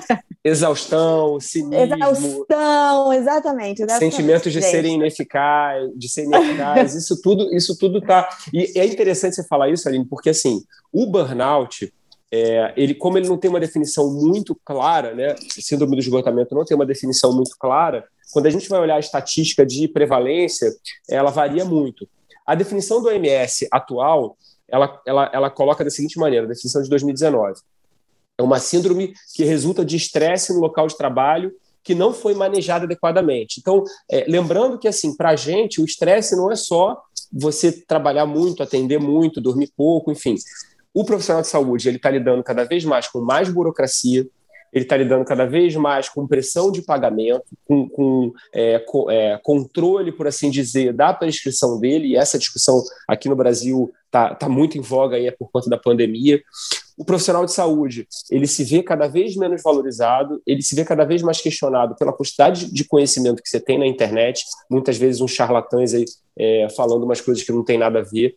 Exaustão, 0.45 1.40
cinismo. 1.40 1.75
Exaustão, 1.75 3.12
exatamente. 3.12 3.83
exatamente 3.83 3.99
sentimentos 3.99 4.52
de 4.52 4.62
serem 4.62 4.95
ineficazes, 4.95 5.93
de 5.97 6.09
serem 6.09 6.31
ineficazes, 6.31 7.02
isso 7.05 7.21
tudo, 7.21 7.55
isso 7.55 7.76
tudo 7.76 8.00
tá. 8.00 8.28
E 8.52 8.78
é 8.78 8.87
interessante 8.87 9.35
você 9.35 9.45
falar 9.45 9.71
isso, 9.71 9.88
Aline, 9.88 10.05
porque 10.05 10.31
assim, 10.31 10.62
o 10.93 11.07
burnout 11.07 11.93
é, 12.30 12.75
ele, 12.76 12.94
como 12.94 13.16
ele 13.16 13.28
não 13.28 13.38
tem 13.38 13.49
uma 13.49 13.61
definição 13.61 14.12
muito 14.12 14.54
clara, 14.64 15.14
né, 15.14 15.35
síndrome 15.49 15.97
do 15.97 16.00
esgotamento 16.00 16.54
não 16.54 16.64
tem 16.64 16.75
uma 16.75 16.87
definição 16.87 17.32
muito 17.32 17.56
clara, 17.58 18.06
quando 18.32 18.47
a 18.47 18.50
gente 18.50 18.68
vai 18.68 18.80
olhar 18.80 18.97
a 18.97 19.00
estatística 19.00 19.64
de 19.64 19.88
prevalência, 19.88 20.70
ela 21.08 21.30
varia 21.30 21.64
muito. 21.64 22.06
A 22.47 22.54
definição 22.54 23.00
do 23.00 23.08
OMS 23.08 23.66
atual, 23.73 24.37
ela, 24.68 25.00
ela, 25.06 25.30
ela 25.32 25.50
coloca 25.50 25.82
da 25.82 25.90
seguinte 25.90 26.18
maneira, 26.18 26.44
a 26.44 26.49
definição 26.49 26.82
de 26.82 26.90
2019. 26.90 27.61
É 28.37 28.42
uma 28.42 28.58
síndrome 28.58 29.14
que 29.35 29.44
resulta 29.44 29.85
de 29.85 29.97
estresse 29.97 30.52
no 30.52 30.61
local 30.61 30.87
de 30.87 30.97
trabalho 30.97 31.52
que 31.82 31.94
não 31.94 32.12
foi 32.12 32.35
manejado 32.35 32.85
adequadamente. 32.85 33.61
Então, 33.61 33.82
é, 34.11 34.26
lembrando 34.28 34.78
que, 34.78 34.87
assim, 34.87 35.16
para 35.16 35.30
a 35.30 35.37
gente, 35.37 35.80
o 35.80 35.85
estresse 35.85 36.37
não 36.37 36.52
é 36.52 36.56
só 36.56 37.02
você 37.32 37.73
trabalhar 37.73 38.26
muito, 38.26 38.62
atender 38.62 39.00
muito, 39.00 39.40
dormir 39.40 39.73
pouco, 39.75 40.12
enfim 40.12 40.37
o 41.00 41.05
profissional 41.05 41.43
de 41.43 41.49
saúde 41.49 41.88
ele 41.88 41.97
está 41.97 42.11
lidando 42.11 42.43
cada 42.43 42.64
vez 42.64 42.85
mais 42.85 43.07
com 43.07 43.21
mais 43.21 43.49
burocracia, 43.49 44.26
ele 44.73 44.85
está 44.85 44.97
lidando 44.97 45.25
cada 45.25 45.47
vez 45.47 45.76
mais 45.76 46.09
com 46.09 46.26
pressão 46.26 46.73
de 46.73 46.83
pagamento, 46.83 47.45
com, 47.64 47.88
com, 47.88 48.33
é, 48.52 48.81
com 48.81 49.09
é, 49.09 49.38
controle, 49.40 50.11
por 50.11 50.26
assim 50.26 50.50
dizer, 50.50 50.93
da 50.93 51.14
prescrição 51.14 51.78
dele, 51.78 52.09
e 52.09 52.17
essa 52.17 52.37
discussão 52.37 52.83
aqui 53.07 53.28
no 53.28 53.37
Brasil 53.37 53.93
está 54.07 54.35
tá 54.35 54.49
muito 54.49 54.76
em 54.76 54.81
voga 54.81 55.17
aí, 55.17 55.28
é 55.28 55.31
por 55.31 55.49
conta 55.52 55.71
da 55.71 55.78
pandemia. 55.78 56.43
O 56.99 57.05
profissional 57.05 57.45
de 57.47 57.52
saúde, 57.52 58.09
ele 58.28 58.49
se 58.49 58.64
vê 58.64 58.83
cada 58.83 59.07
vez 59.07 59.37
menos 59.37 59.62
valorizado, 59.62 60.43
ele 60.45 60.62
se 60.62 60.75
vê 60.75 60.85
cada 60.85 61.05
vez 61.05 61.23
mais 61.23 61.40
questionado 61.40 61.95
pela 61.95 62.12
quantidade 62.12 62.73
de 62.73 62.85
conhecimento 62.85 63.40
que 63.40 63.49
você 63.49 63.61
tem 63.61 63.78
na 63.78 63.87
internet, 63.87 64.45
muitas 64.69 64.97
vezes 64.97 65.21
uns 65.21 65.31
charlatães 65.31 65.95
aí 65.95 66.05
é, 66.37 66.67
falando 66.76 67.05
umas 67.05 67.21
coisas 67.21 67.45
que 67.45 67.52
não 67.52 67.64
tem 67.64 67.78
nada 67.78 68.00
a 68.00 68.02
ver. 68.02 68.35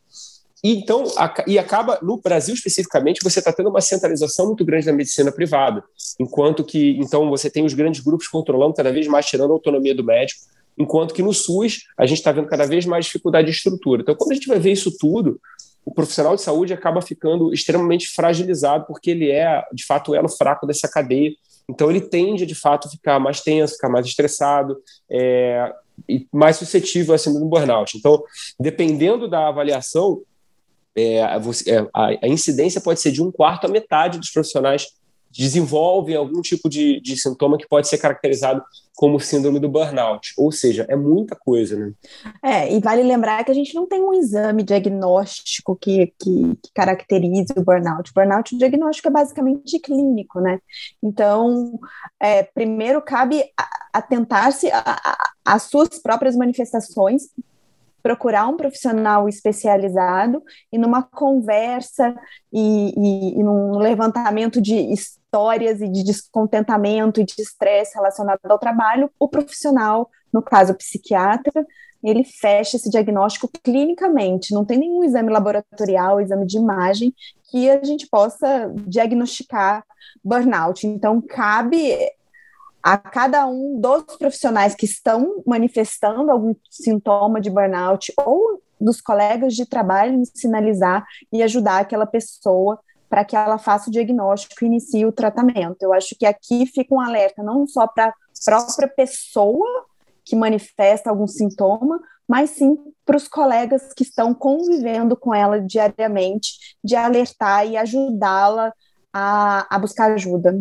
E 0.63 0.75
então, 0.75 1.03
e 1.47 1.57
acaba, 1.57 1.97
no 2.01 2.17
Brasil 2.17 2.53
especificamente, 2.53 3.23
você 3.23 3.39
está 3.39 3.51
tendo 3.51 3.69
uma 3.69 3.81
centralização 3.81 4.47
muito 4.47 4.63
grande 4.63 4.85
da 4.85 4.93
medicina 4.93 5.31
privada, 5.31 5.83
enquanto 6.19 6.63
que, 6.63 6.97
então, 6.99 7.29
você 7.29 7.49
tem 7.49 7.65
os 7.65 7.73
grandes 7.73 8.01
grupos 8.01 8.27
controlando 8.27 8.75
cada 8.75 8.91
vez 8.91 9.07
mais, 9.07 9.25
tirando 9.25 9.51
a 9.51 9.53
autonomia 9.53 9.95
do 9.95 10.03
médico, 10.03 10.41
enquanto 10.77 11.13
que 11.13 11.23
no 11.23 11.33
SUS 11.33 11.85
a 11.97 12.05
gente 12.05 12.19
está 12.19 12.31
vendo 12.31 12.47
cada 12.47 12.65
vez 12.65 12.85
mais 12.85 13.05
dificuldade 13.05 13.47
de 13.47 13.53
estrutura. 13.55 14.01
Então, 14.01 14.15
quando 14.15 14.31
a 14.31 14.35
gente 14.35 14.47
vai 14.47 14.59
ver 14.59 14.71
isso 14.71 14.95
tudo, 14.97 15.39
o 15.83 15.91
profissional 15.91 16.35
de 16.35 16.43
saúde 16.43 16.73
acaba 16.73 17.01
ficando 17.01 17.51
extremamente 17.51 18.07
fragilizado, 18.09 18.85
porque 18.85 19.11
ele 19.11 19.31
é, 19.31 19.63
de 19.73 19.83
fato, 19.83 20.11
o 20.11 20.15
elo 20.15 20.29
fraco 20.29 20.67
dessa 20.67 20.87
cadeia. 20.87 21.31
Então, 21.67 21.89
ele 21.89 22.01
tende, 22.01 22.45
de 22.45 22.55
fato, 22.55 22.87
a 22.87 22.91
ficar 22.91 23.19
mais 23.19 23.41
tenso, 23.41 23.73
ficar 23.73 23.89
mais 23.89 24.05
estressado, 24.05 24.77
é, 25.09 25.73
e 26.07 26.27
mais 26.31 26.57
suscetível 26.57 27.13
a 27.13 27.17
síndrome 27.17 27.45
do 27.45 27.49
burnout. 27.49 27.97
Então, 27.97 28.23
dependendo 28.59 29.27
da 29.27 29.47
avaliação, 29.47 30.21
é, 30.95 31.39
você, 31.39 31.71
é, 31.71 31.87
a, 31.93 32.07
a, 32.23 32.27
incidência 32.27 32.81
pode 32.81 32.99
ser 32.99 33.11
de 33.11 33.21
um 33.21 33.31
quarto 33.31 33.65
a 33.65 33.69
metade 33.69 34.19
dos 34.19 34.31
profissionais 34.31 34.87
desenvolvem 35.31 36.15
algum 36.15 36.41
tipo 36.41 36.69
de, 36.69 36.99
de 36.99 37.15
sintoma 37.15 37.57
que 37.57 37.67
pode 37.67 37.87
ser 37.87 37.97
caracterizado 37.97 38.61
como 38.93 39.19
síndrome 39.19 39.59
do 39.59 39.69
burnout. 39.69 40.33
Ou 40.37 40.51
seja, 40.51 40.85
é 40.89 40.95
muita 40.95 41.35
coisa, 41.35 41.77
né? 41.77 41.93
É, 42.43 42.73
e 42.73 42.79
vale 42.79 43.01
lembrar 43.01 43.43
que 43.43 43.51
a 43.51 43.53
gente 43.53 43.73
não 43.73 43.87
tem 43.87 44.01
um 44.01 44.13
exame 44.13 44.61
diagnóstico 44.61 45.75
que, 45.75 46.13
que, 46.19 46.57
que 46.61 46.71
caracterize 46.75 47.53
o 47.55 47.63
burnout. 47.63 48.11
O 48.11 48.13
burnout, 48.13 48.53
o 48.53 48.57
diagnóstico 48.57 49.07
é 49.07 49.11
basicamente 49.11 49.79
clínico, 49.79 50.39
né? 50.41 50.59
Então, 51.01 51.79
é, 52.19 52.43
primeiro 52.43 53.01
cabe 53.01 53.43
atentar-se 53.93 54.69
às 55.43 55.63
suas 55.63 55.97
próprias 55.99 56.35
manifestações 56.35 57.29
procurar 58.01 58.47
um 58.47 58.57
profissional 58.57 59.27
especializado 59.27 60.43
e 60.71 60.77
numa 60.77 61.03
conversa 61.03 62.15
e, 62.51 62.93
e, 62.97 63.39
e 63.39 63.43
num 63.43 63.77
levantamento 63.77 64.61
de 64.61 64.75
histórias 64.75 65.81
e 65.81 65.89
de 65.89 66.03
descontentamento 66.03 67.21
e 67.21 67.25
de 67.25 67.33
estresse 67.39 67.95
relacionado 67.95 68.39
ao 68.49 68.59
trabalho, 68.59 69.09
o 69.19 69.27
profissional, 69.27 70.09
no 70.33 70.41
caso 70.41 70.73
o 70.73 70.77
psiquiatra, 70.77 71.65
ele 72.03 72.23
fecha 72.23 72.77
esse 72.77 72.89
diagnóstico 72.89 73.49
clinicamente, 73.63 74.53
não 74.53 74.65
tem 74.65 74.79
nenhum 74.79 75.03
exame 75.03 75.31
laboratorial, 75.31 76.19
exame 76.19 76.47
de 76.47 76.57
imagem 76.57 77.13
que 77.49 77.69
a 77.69 77.83
gente 77.83 78.07
possa 78.09 78.73
diagnosticar 78.87 79.85
burnout. 80.23 80.87
Então, 80.87 81.21
cabe 81.21 81.95
a 82.81 82.97
cada 82.97 83.45
um 83.45 83.79
dos 83.79 84.03
profissionais 84.17 84.75
que 84.75 84.85
estão 84.85 85.43
manifestando 85.45 86.31
algum 86.31 86.55
sintoma 86.69 87.39
de 87.39 87.49
burnout 87.49 88.11
ou 88.17 88.61
dos 88.79 88.99
colegas 88.99 89.53
de 89.53 89.65
trabalho 89.65 90.23
sinalizar 90.33 91.05
e 91.31 91.43
ajudar 91.43 91.79
aquela 91.79 92.05
pessoa 92.05 92.79
para 93.07 93.25
que 93.25 93.35
ela 93.35 93.57
faça 93.57 93.89
o 93.89 93.91
diagnóstico 93.91 94.63
e 94.63 94.67
inicie 94.67 95.05
o 95.05 95.11
tratamento. 95.11 95.81
Eu 95.81 95.93
acho 95.93 96.15
que 96.17 96.25
aqui 96.25 96.65
fica 96.65 96.95
um 96.95 96.99
alerta 96.99 97.43
não 97.43 97.67
só 97.67 97.85
para 97.85 98.07
a 98.07 98.13
própria 98.43 98.87
pessoa 98.87 99.85
que 100.23 100.35
manifesta 100.35 101.09
algum 101.09 101.27
sintoma, 101.27 101.99
mas 102.27 102.51
sim 102.51 102.77
para 103.05 103.17
os 103.17 103.27
colegas 103.27 103.93
que 103.93 104.03
estão 104.03 104.33
convivendo 104.33 105.17
com 105.17 105.35
ela 105.35 105.59
diariamente, 105.59 106.77
de 106.81 106.95
alertar 106.95 107.67
e 107.67 107.75
ajudá-la 107.75 108.73
a, 109.11 109.75
a 109.75 109.77
buscar 109.77 110.13
ajuda. 110.13 110.57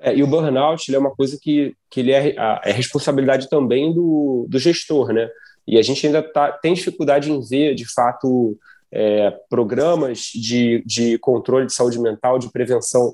É, 0.00 0.14
e 0.14 0.22
o 0.22 0.26
burnout 0.26 0.94
é 0.94 0.98
uma 0.98 1.14
coisa 1.14 1.38
que, 1.40 1.74
que 1.90 2.00
ele 2.00 2.12
é, 2.12 2.34
é 2.64 2.72
responsabilidade 2.72 3.48
também 3.48 3.92
do, 3.92 4.46
do 4.48 4.58
gestor, 4.58 5.12
né? 5.12 5.28
E 5.66 5.78
a 5.78 5.82
gente 5.82 6.06
ainda 6.06 6.22
tá, 6.22 6.52
tem 6.52 6.72
dificuldade 6.72 7.30
em 7.30 7.40
ver, 7.40 7.74
de 7.74 7.84
fato, 7.84 8.56
é, 8.90 9.30
programas 9.50 10.30
de, 10.34 10.82
de 10.86 11.18
controle 11.18 11.66
de 11.66 11.74
saúde 11.74 11.98
mental, 11.98 12.38
de 12.38 12.50
prevenção 12.50 13.12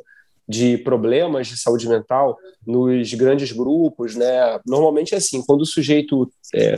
de 0.49 0.79
problemas 0.79 1.47
de 1.47 1.57
saúde 1.57 1.89
mental 1.89 2.37
nos 2.67 3.13
grandes 3.15 3.51
grupos, 3.51 4.15
né? 4.15 4.61
Normalmente 4.67 5.15
é 5.15 5.19
assim, 5.19 5.43
quando 5.43 5.63
o 5.63 5.67
sujeito 5.67 6.31
é, 6.55 6.75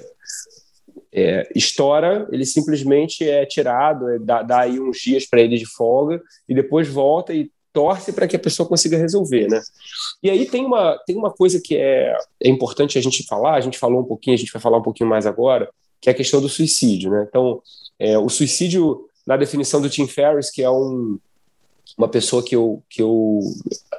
é, 1.12 1.48
estoura, 1.54 2.28
ele 2.30 2.44
simplesmente 2.44 3.28
é 3.28 3.44
tirado, 3.44 4.08
é, 4.08 4.18
dá, 4.18 4.42
dá 4.42 4.60
aí 4.60 4.78
uns 4.78 4.98
dias 4.98 5.26
para 5.26 5.40
ele 5.40 5.58
de 5.58 5.66
folga 5.66 6.22
e 6.48 6.54
depois 6.54 6.88
volta 6.88 7.34
e 7.34 7.50
torce 7.76 8.10
para 8.10 8.26
que 8.26 8.34
a 8.34 8.38
pessoa 8.38 8.66
consiga 8.66 8.96
resolver, 8.96 9.48
né? 9.48 9.60
E 10.22 10.30
aí 10.30 10.46
tem 10.46 10.64
uma, 10.64 10.96
tem 11.06 11.14
uma 11.14 11.30
coisa 11.30 11.60
que 11.62 11.76
é, 11.76 12.16
é 12.42 12.48
importante 12.48 12.96
a 12.96 13.02
gente 13.02 13.22
falar, 13.26 13.56
a 13.56 13.60
gente 13.60 13.78
falou 13.78 14.00
um 14.00 14.04
pouquinho, 14.04 14.34
a 14.34 14.38
gente 14.38 14.50
vai 14.50 14.62
falar 14.62 14.78
um 14.78 14.82
pouquinho 14.82 15.10
mais 15.10 15.26
agora, 15.26 15.68
que 16.00 16.08
é 16.08 16.12
a 16.12 16.14
questão 16.14 16.40
do 16.40 16.48
suicídio, 16.48 17.10
né? 17.10 17.26
Então, 17.28 17.60
é, 17.98 18.16
o 18.16 18.30
suicídio, 18.30 19.10
na 19.26 19.36
definição 19.36 19.78
do 19.78 19.90
Tim 19.90 20.06
Ferriss, 20.06 20.50
que 20.50 20.62
é 20.62 20.70
um, 20.70 21.18
uma 21.98 22.08
pessoa 22.08 22.42
que 22.42 22.56
eu, 22.56 22.82
que 22.88 23.02
eu 23.02 23.40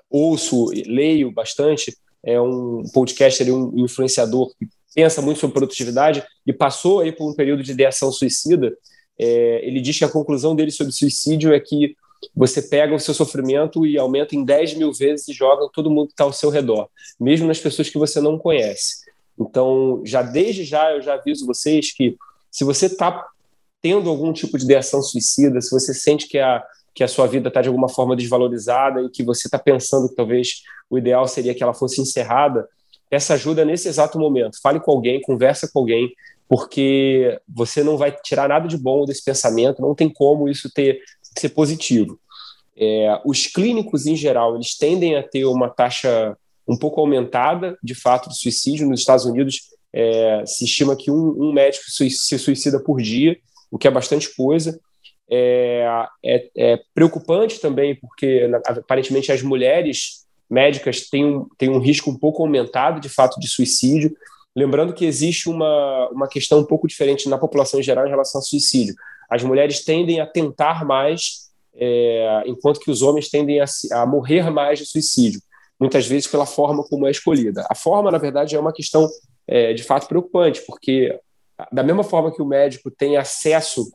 ouço, 0.10 0.72
leio 0.88 1.31
bastante, 1.31 1.96
é 2.24 2.41
um 2.41 2.81
podcaster, 2.91 3.53
um 3.53 3.77
influenciador 3.77 4.50
que 4.57 4.67
pensa 4.96 5.22
muito 5.22 5.39
sobre 5.39 5.53
produtividade 5.53 6.24
e 6.48 6.51
passou 6.51 7.01
aí 7.01 7.12
por 7.12 7.29
um 7.29 7.36
período 7.36 7.62
de 7.62 7.74
ideação 7.74 8.12
suicida. 8.12 8.75
É, 9.19 9.62
ele 9.63 9.79
diz 9.81 10.00
que 10.00 10.03
a 10.03 10.10
conclusão 10.10 10.55
dele 10.55 10.72
sobre 10.72 10.91
suicídio 10.91 11.53
é 11.53 11.60
que 11.60 11.96
você 12.36 12.62
pega 12.62 12.95
o 12.95 13.00
seu 13.00 13.13
sofrimento 13.13 13.86
e 13.86 13.97
aumenta 13.97 14.36
em 14.36 14.43
10 14.43 14.75
mil 14.75 14.91
vezes 14.91 15.27
e 15.27 15.33
joga 15.33 15.69
todo 15.74 15.89
mundo 15.89 16.07
que 16.07 16.13
está 16.13 16.24
ao 16.24 16.33
seu 16.33 16.50
redor, 16.50 16.89
mesmo 17.19 17.47
nas 17.47 17.59
pessoas 17.59 17.89
que 17.89 17.97
você 17.97 18.19
não 18.19 18.38
conhece. 18.38 19.05
Então, 19.39 20.01
já 20.03 20.21
desde 20.21 20.63
já, 20.63 20.91
eu 20.91 21.01
já 21.01 21.13
aviso 21.13 21.45
vocês 21.45 21.93
que 21.93 22.17
se 22.51 22.63
você 22.63 22.88
está 22.88 23.27
tendo 23.81 24.09
algum 24.09 24.33
tipo 24.33 24.57
de 24.57 24.65
ideação 24.65 25.01
suicida, 25.01 25.62
se 25.62 25.69
você 25.69 25.93
sente 25.93 26.27
que 26.27 26.39
a, 26.39 26.63
que 26.93 27.03
a 27.03 27.07
sua 27.07 27.27
vida 27.27 27.47
está 27.47 27.62
de 27.62 27.67
alguma 27.67 27.88
forma 27.88 28.15
desvalorizada 28.15 29.01
e 29.01 29.09
que 29.09 29.24
você 29.24 29.47
está 29.47 29.59
pensando 29.59 30.09
que 30.09 30.15
talvez 30.15 30.63
o 30.89 30.97
ideal 30.97 31.27
seria 31.27 31.53
que 31.53 31.62
ela 31.62 31.74
fosse 31.74 32.01
encerrada, 32.01 32.67
essa 33.12 33.36
ajuda 33.36 33.63
nesse 33.63 33.88
exato 33.88 34.19
momento. 34.19 34.59
Fale 34.62 34.79
com 34.79 34.91
alguém, 34.91 35.21
conversa 35.21 35.69
com 35.71 35.79
alguém, 35.79 36.12
porque 36.50 37.39
você 37.47 37.83
não 37.83 37.97
vai 37.97 38.12
tirar 38.12 38.50
nada 38.50 38.67
de 38.67 38.77
bom 38.77 39.05
desse 39.05 39.24
pensamento, 39.24 39.81
não 39.81 39.93
tem 39.93 40.09
como 40.09 40.50
isso 40.50 40.71
ter 40.74 41.00
ser 41.39 41.50
positivo. 41.50 42.20
É, 42.75 43.20
os 43.25 43.48
clínicos, 43.48 44.06
em 44.06 44.15
geral, 44.15 44.56
eles 44.56 44.77
tendem 44.77 45.15
a 45.15 45.24
ter 45.24 45.46
uma 45.46 45.70
taxa 45.70 46.38
um 46.67 46.77
pouco 46.77 47.00
aumentada, 47.01 47.77
de 47.82 47.96
fato, 47.96 48.29
de 48.29 48.38
suicídio. 48.38 48.88
Nos 48.88 49.00
Estados 49.00 49.25
Unidos, 49.25 49.62
é, 49.91 50.44
se 50.46 50.65
estima 50.65 50.96
que 50.96 51.10
um, 51.10 51.50
um, 51.50 51.51
médico 51.51 51.86
se 51.89 52.38
suicida 52.38 52.79
por 52.79 53.01
dia, 53.01 53.38
o 53.72 53.77
que 53.77 53.88
é 53.88 53.91
bastante 53.91 54.36
coisa. 54.36 54.79
É, 55.29 56.06
é, 56.24 56.50
é 56.56 56.79
preocupante 56.94 57.60
também, 57.60 57.96
porque 57.96 58.50
aparentemente 58.65 59.32
as 59.32 59.41
mulheres 59.41 60.25
médicas 60.50 61.10
têm 61.10 61.25
um, 61.25 61.48
têm 61.58 61.70
um 61.70 61.79
risco 61.79 62.10
um 62.10 62.17
pouco 62.17 62.44
aumentado, 62.44 63.01
de 63.01 63.10
fato, 63.10 63.39
de 63.39 63.48
suicídio. 63.48 64.15
Lembrando 64.56 64.94
que 64.94 65.06
existe 65.06 65.50
uma, 65.50 66.10
uma 66.10 66.27
questão 66.27 66.60
um 66.60 66.65
pouco 66.65 66.88
diferente 66.88 67.27
na 67.27 67.38
população 67.38 67.79
em 67.79 67.84
geral 67.84 68.06
em 68.06 68.10
relação 68.10 68.39
ao 68.39 68.46
suicídio. 68.46 68.96
As 69.29 69.43
mulheres 69.43 69.84
tendem 69.84 70.19
a 70.19 70.25
tentar 70.25 70.86
mais, 70.86 71.50
é, 71.75 72.43
enquanto 72.46 72.79
que 72.79 72.91
os 72.91 73.01
homens 73.01 73.29
tendem 73.29 73.60
a, 73.60 73.65
a 73.93 74.05
morrer 74.05 74.50
mais 74.50 74.79
de 74.79 74.86
suicídio, 74.86 75.41
muitas 75.79 76.07
vezes 76.07 76.27
pela 76.27 76.46
forma 76.46 76.84
como 76.84 77.07
é 77.07 77.12
escolhida. 77.12 77.65
A 77.69 77.75
forma, 77.75 78.12
na 78.12 78.17
verdade, 78.17 78.55
é 78.55 78.60
uma 78.60 78.74
questão 78.74 79.07
é, 79.48 79.74
de 79.74 79.84
fato 79.84 80.07
preocupante, 80.07 80.62
porque 80.65 81.19
da 81.72 81.84
mesma 81.84 82.03
forma 82.03 82.31
que 82.34 82.41
o 82.41 82.46
médico 82.46 82.91
tem 82.91 83.17
acesso 83.17 83.89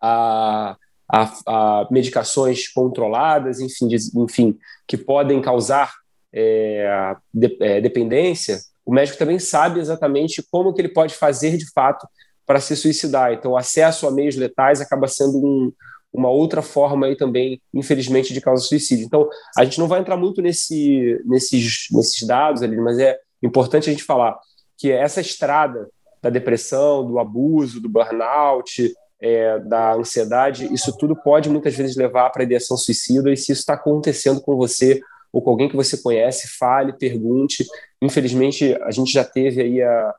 a, 0.00 0.76
a, 1.08 1.32
a 1.46 1.88
medicações 1.90 2.68
controladas, 2.68 3.60
enfim, 3.60 3.88
de, 3.88 3.96
enfim, 4.16 4.58
que 4.86 4.96
podem 4.96 5.40
causar 5.40 5.92
é, 6.32 7.16
de, 7.32 7.56
é, 7.60 7.80
dependência, 7.80 8.58
o 8.84 8.92
médico 8.92 9.18
também 9.18 9.38
sabe 9.38 9.80
exatamente 9.80 10.44
como 10.50 10.72
que 10.72 10.80
ele 10.80 10.88
pode 10.88 11.14
fazer 11.14 11.56
de 11.56 11.68
fato 11.72 12.06
para 12.46 12.60
se 12.60 12.76
suicidar. 12.76 13.32
Então, 13.32 13.52
o 13.52 13.56
acesso 13.56 14.06
a 14.06 14.10
meios 14.10 14.36
letais 14.36 14.80
acaba 14.80 15.08
sendo 15.08 15.38
um, 15.38 15.72
uma 16.12 16.30
outra 16.30 16.62
forma 16.62 17.06
aí 17.06 17.16
também, 17.16 17.60
infelizmente, 17.74 18.32
de 18.32 18.40
causa 18.40 18.62
suicídio. 18.62 19.04
Então, 19.04 19.28
a 19.56 19.64
gente 19.64 19.78
não 19.78 19.88
vai 19.88 20.00
entrar 20.00 20.16
muito 20.16 20.40
nesse, 20.40 21.20
nesses, 21.26 21.88
nesses 21.90 22.26
dados 22.26 22.62
ali, 22.62 22.76
mas 22.76 22.98
é 22.98 23.18
importante 23.42 23.90
a 23.90 23.92
gente 23.92 24.04
falar 24.04 24.38
que 24.78 24.90
essa 24.90 25.20
estrada 25.20 25.88
da 26.22 26.30
depressão, 26.30 27.06
do 27.06 27.18
abuso, 27.18 27.80
do 27.80 27.88
burnout, 27.88 28.92
é, 29.20 29.58
da 29.60 29.94
ansiedade, 29.94 30.72
isso 30.72 30.96
tudo 30.96 31.16
pode 31.16 31.48
muitas 31.48 31.74
vezes 31.74 31.96
levar 31.96 32.30
para 32.30 32.42
a 32.42 32.44
ideação 32.44 32.76
suicida, 32.76 33.30
e 33.32 33.36
se 33.36 33.52
isso 33.52 33.60
está 33.60 33.74
acontecendo 33.74 34.40
com 34.40 34.56
você 34.56 35.00
ou 35.32 35.42
com 35.42 35.50
alguém 35.50 35.68
que 35.68 35.76
você 35.76 35.98
conhece, 35.98 36.48
fale, 36.58 36.92
pergunte. 36.94 37.66
Infelizmente, 38.00 38.74
a 38.82 38.90
gente 38.90 39.12
já 39.12 39.24
teve 39.24 39.60
aí 39.60 39.82
a, 39.82 40.14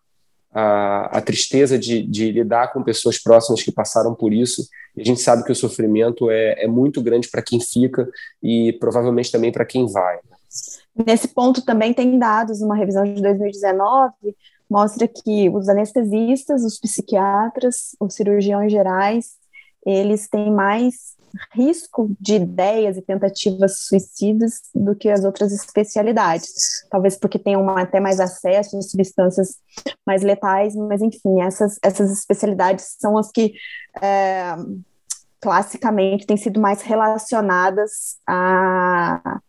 a, 0.59 1.19
a 1.19 1.21
tristeza 1.21 1.77
de, 1.77 2.01
de, 2.01 2.31
lidar 2.31 2.73
com 2.73 2.81
pessoas 2.81 3.21
próximas 3.21 3.61
que 3.61 3.71
passaram 3.71 4.15
por 4.15 4.33
isso. 4.33 4.67
E 4.95 5.01
a 5.01 5.05
gente 5.05 5.21
sabe 5.21 5.43
que 5.43 5.51
o 5.51 5.55
sofrimento 5.55 6.31
é, 6.31 6.63
é 6.63 6.67
muito 6.67 6.99
grande 6.99 7.29
para 7.29 7.43
quem 7.43 7.59
fica 7.61 8.09
e 8.41 8.73
provavelmente 8.79 9.31
também 9.31 9.51
para 9.51 9.65
quem 9.65 9.85
vai. 9.85 10.17
Nesse 11.05 11.27
ponto 11.27 11.63
também 11.63 11.93
tem 11.93 12.17
dados, 12.17 12.59
uma 12.59 12.75
revisão 12.75 13.03
de 13.03 13.21
2019 13.21 14.13
mostra 14.67 15.07
que 15.07 15.47
os 15.47 15.69
anestesistas, 15.69 16.63
os 16.63 16.79
psiquiatras, 16.79 17.95
os 17.99 18.15
cirurgiões 18.15 18.71
gerais, 18.71 19.35
eles 19.85 20.27
têm 20.27 20.51
mais 20.51 21.15
risco 21.51 22.15
de 22.19 22.35
ideias 22.35 22.97
e 22.97 23.01
tentativas 23.01 23.79
suicidas 23.79 24.61
do 24.73 24.95
que 24.95 25.09
as 25.09 25.23
outras 25.23 25.51
especialidades. 25.51 26.85
Talvez 26.89 27.17
porque 27.17 27.39
tenham 27.39 27.69
até 27.77 27.99
mais 27.99 28.19
acesso 28.19 28.77
a 28.77 28.81
substâncias 28.81 29.57
mais 30.05 30.23
letais, 30.23 30.75
mas 30.75 31.01
enfim, 31.01 31.41
essas, 31.41 31.77
essas 31.83 32.11
especialidades 32.11 32.95
são 32.99 33.17
as 33.17 33.31
que 33.31 33.53
é, 34.01 34.55
classicamente 35.39 36.25
têm 36.25 36.37
sido 36.37 36.59
mais 36.59 36.81
relacionadas 36.81 38.17
a, 38.27 39.39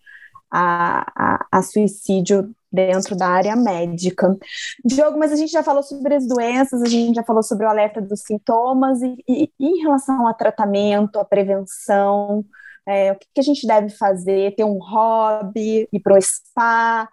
a, 0.50 1.04
a, 1.14 1.46
a 1.52 1.62
suicídio 1.62 2.50
dentro 2.70 3.16
da 3.16 3.26
área 3.26 3.56
médica. 3.56 4.36
Diogo, 4.84 5.18
mas 5.18 5.32
a 5.32 5.36
gente 5.36 5.50
já 5.50 5.62
falou 5.62 5.82
sobre 5.82 6.14
as 6.14 6.26
doenças, 6.26 6.82
a 6.82 6.86
gente 6.86 7.16
já 7.16 7.22
falou 7.22 7.42
sobre 7.42 7.66
o 7.66 7.68
alerta 7.68 8.00
dos 8.00 8.20
sintomas, 8.22 9.00
e, 9.02 9.16
e, 9.26 9.50
em 9.58 9.82
relação 9.82 10.26
ao 10.26 10.34
tratamento, 10.34 11.18
à 11.18 11.24
prevenção, 11.24 12.44
é, 12.86 13.12
o 13.12 13.16
que, 13.16 13.26
que, 13.34 13.40
a 13.40 13.44
gente 13.44 13.66
deve 13.66 13.90
fazer? 13.90 14.54
Ter 14.54 14.64
um 14.64 14.78
hobby, 14.78 15.86
ir 15.92 16.00
para 16.00 16.16
o 16.16 16.22
spa, 16.22 17.06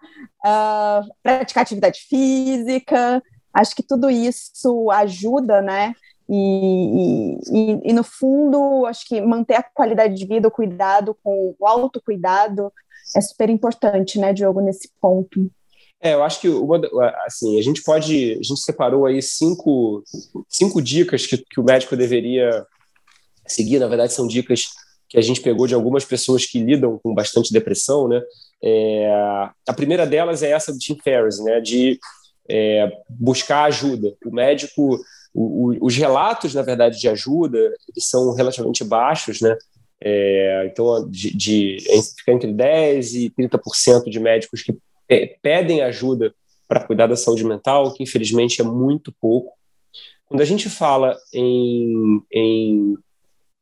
uh, 0.45 1.13
praticar 1.21 1.63
atividade 1.63 1.99
física. 2.07 3.21
Acho 3.53 3.75
que 3.75 3.83
tudo 3.83 4.09
isso 4.09 4.89
ajuda, 4.91 5.61
né? 5.61 5.93
E, 6.27 7.38
e, 7.51 7.89
e, 7.89 7.93
no 7.93 8.03
fundo, 8.03 8.85
acho 8.85 9.07
que 9.07 9.21
manter 9.21 9.55
a 9.55 9.63
qualidade 9.63 10.15
de 10.15 10.25
vida, 10.25 10.47
o 10.47 10.51
cuidado 10.51 11.15
com 11.23 11.55
o 11.59 11.67
autocuidado, 11.67 12.71
é 13.15 13.21
super 13.21 13.49
importante, 13.49 14.19
né, 14.19 14.33
Diogo, 14.33 14.61
nesse 14.61 14.89
ponto. 14.99 15.49
É, 16.01 16.13
eu 16.13 16.23
acho 16.23 16.41
que 16.41 16.47
assim, 17.25 17.57
a 17.57 17.61
gente 17.63 17.81
pode. 17.83 18.33
A 18.33 18.43
gente 18.43 18.59
separou 18.59 19.05
aí 19.05 19.21
cinco, 19.21 20.03
cinco 20.49 20.81
dicas 20.81 21.25
que, 21.25 21.38
que 21.38 21.59
o 21.59 21.63
médico 21.63 21.95
deveria 21.95 22.65
seguir. 23.47 23.79
Na 23.79 23.88
verdade, 23.88 24.13
são 24.13 24.27
dicas 24.27 24.65
que 25.09 25.17
a 25.17 25.21
gente 25.21 25.41
pegou 25.41 25.67
de 25.67 25.73
algumas 25.73 26.03
pessoas 26.05 26.45
que 26.45 26.59
lidam 26.59 26.99
com 27.01 27.13
bastante 27.13 27.53
depressão, 27.53 28.07
né? 28.07 28.21
É, 28.63 29.09
a 29.67 29.73
primeira 29.73 30.05
delas 30.05 30.43
é 30.43 30.51
essa 30.51 30.71
do 30.71 30.79
Tim 30.79 30.97
Ferriss, 31.03 31.43
né? 31.43 31.59
De 31.61 31.99
é, 32.49 32.91
buscar 33.09 33.63
ajuda. 33.63 34.15
O 34.25 34.31
médico, 34.31 34.99
o, 35.35 35.85
os 35.85 35.95
relatos, 35.95 36.53
na 36.53 36.61
verdade, 36.61 36.99
de 36.99 37.09
ajuda, 37.09 37.57
eles 37.57 38.07
são 38.07 38.33
relativamente 38.33 38.83
baixos, 38.83 39.41
né? 39.41 39.55
É, 40.01 40.67
então, 40.71 41.09
de, 41.09 41.35
de, 41.35 41.77
fica 42.17 42.31
entre 42.31 42.51
10% 42.51 43.13
e 43.13 43.29
30% 43.31 44.09
de 44.09 44.19
médicos 44.19 44.61
que 44.61 44.77
pedem 45.41 45.81
ajuda 45.81 46.33
para 46.67 46.83
cuidar 46.83 47.07
da 47.07 47.15
saúde 47.15 47.43
mental, 47.43 47.93
que 47.93 48.03
infelizmente 48.03 48.61
é 48.61 48.63
muito 48.63 49.13
pouco. 49.19 49.53
Quando 50.25 50.41
a 50.41 50.45
gente 50.45 50.69
fala 50.69 51.15
em, 51.33 52.21
em 52.31 52.97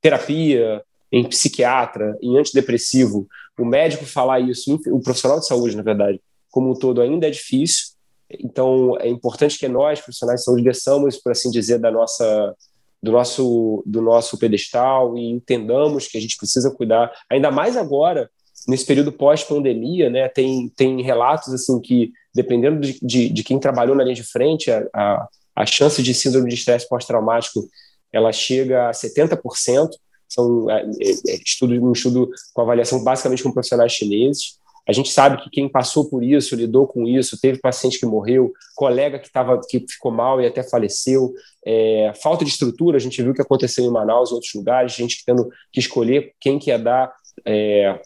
terapia, 0.01 0.81
em 1.11 1.27
psiquiatra, 1.27 2.17
em 2.21 2.37
antidepressivo, 2.37 3.27
o 3.59 3.65
médico 3.65 4.05
falar 4.05 4.39
isso, 4.39 4.79
o 4.87 5.01
profissional 5.01 5.39
de 5.39 5.47
saúde, 5.47 5.75
na 5.75 5.83
verdade, 5.83 6.19
como 6.49 6.71
um 6.71 6.75
todo, 6.75 7.01
ainda 7.01 7.27
é 7.27 7.31
difícil. 7.31 7.92
Então, 8.39 8.97
é 8.99 9.07
importante 9.07 9.57
que 9.57 9.67
nós, 9.67 9.99
profissionais 9.99 10.41
de 10.41 10.45
saúde, 10.45 10.63
desçamos, 10.63 11.17
por 11.17 11.31
assim 11.31 11.49
dizer, 11.49 11.79
da 11.79 11.91
nossa, 11.91 12.55
do, 13.01 13.11
nosso, 13.11 13.83
do 13.85 14.01
nosso 14.01 14.37
pedestal 14.37 15.17
e 15.17 15.29
entendamos 15.29 16.07
que 16.07 16.17
a 16.17 16.21
gente 16.21 16.37
precisa 16.37 16.71
cuidar, 16.71 17.11
ainda 17.29 17.51
mais 17.51 17.75
agora, 17.75 18.29
nesse 18.67 18.85
período 18.85 19.11
pós-pandemia, 19.11 20.09
né, 20.09 20.27
tem, 20.29 20.69
tem 20.75 21.01
relatos 21.01 21.53
assim 21.53 21.79
que, 21.81 22.11
dependendo 22.33 22.79
de, 22.79 22.99
de, 23.01 23.29
de, 23.29 23.43
quem 23.43 23.59
trabalhou 23.59 23.95
na 23.95 24.03
linha 24.03 24.15
de 24.15 24.23
frente, 24.23 24.71
a, 24.71 24.87
a, 24.93 25.27
a 25.55 25.65
chance 25.65 26.01
de 26.01 26.13
síndrome 26.13 26.49
de 26.49 26.55
estresse 26.55 26.87
pós-traumático 26.87 27.67
ela 28.13 28.31
chega 28.31 28.89
a 28.89 28.91
70%. 28.91 29.89
São 30.29 30.69
é, 30.69 30.83
é, 30.83 31.35
estudo, 31.43 31.73
um 31.73 31.91
estudo 31.91 32.29
com 32.53 32.61
avaliação 32.61 33.03
basicamente 33.03 33.41
com 33.43 33.51
profissionais 33.51 33.91
chineses. 33.91 34.59
A 34.87 34.91
gente 34.91 35.11
sabe 35.11 35.41
que 35.41 35.49
quem 35.49 35.69
passou 35.69 36.09
por 36.09 36.23
isso, 36.23 36.55
lidou 36.55 36.85
com 36.85 37.07
isso, 37.07 37.39
teve 37.39 37.59
paciente 37.59 37.99
que 37.99 38.05
morreu, 38.05 38.51
colega 38.75 39.17
que, 39.17 39.31
tava, 39.31 39.59
que 39.67 39.79
ficou 39.79 40.11
mal 40.11 40.41
e 40.41 40.45
até 40.45 40.61
faleceu, 40.61 41.33
é, 41.65 42.11
falta 42.21 42.43
de 42.43 42.51
estrutura, 42.51 42.97
a 42.97 42.99
gente 42.99 43.21
viu 43.21 43.31
o 43.31 43.33
que 43.33 43.41
aconteceu 43.41 43.85
em 43.85 43.91
Manaus 43.91 44.31
e 44.31 44.33
outros 44.33 44.53
lugares, 44.53 44.93
gente 44.93 45.23
tendo 45.25 45.49
que 45.71 45.79
escolher 45.79 46.33
quem 46.39 46.59
que 46.59 46.69
ia 46.69 46.77
dar 46.77 47.13
é, 47.45 47.99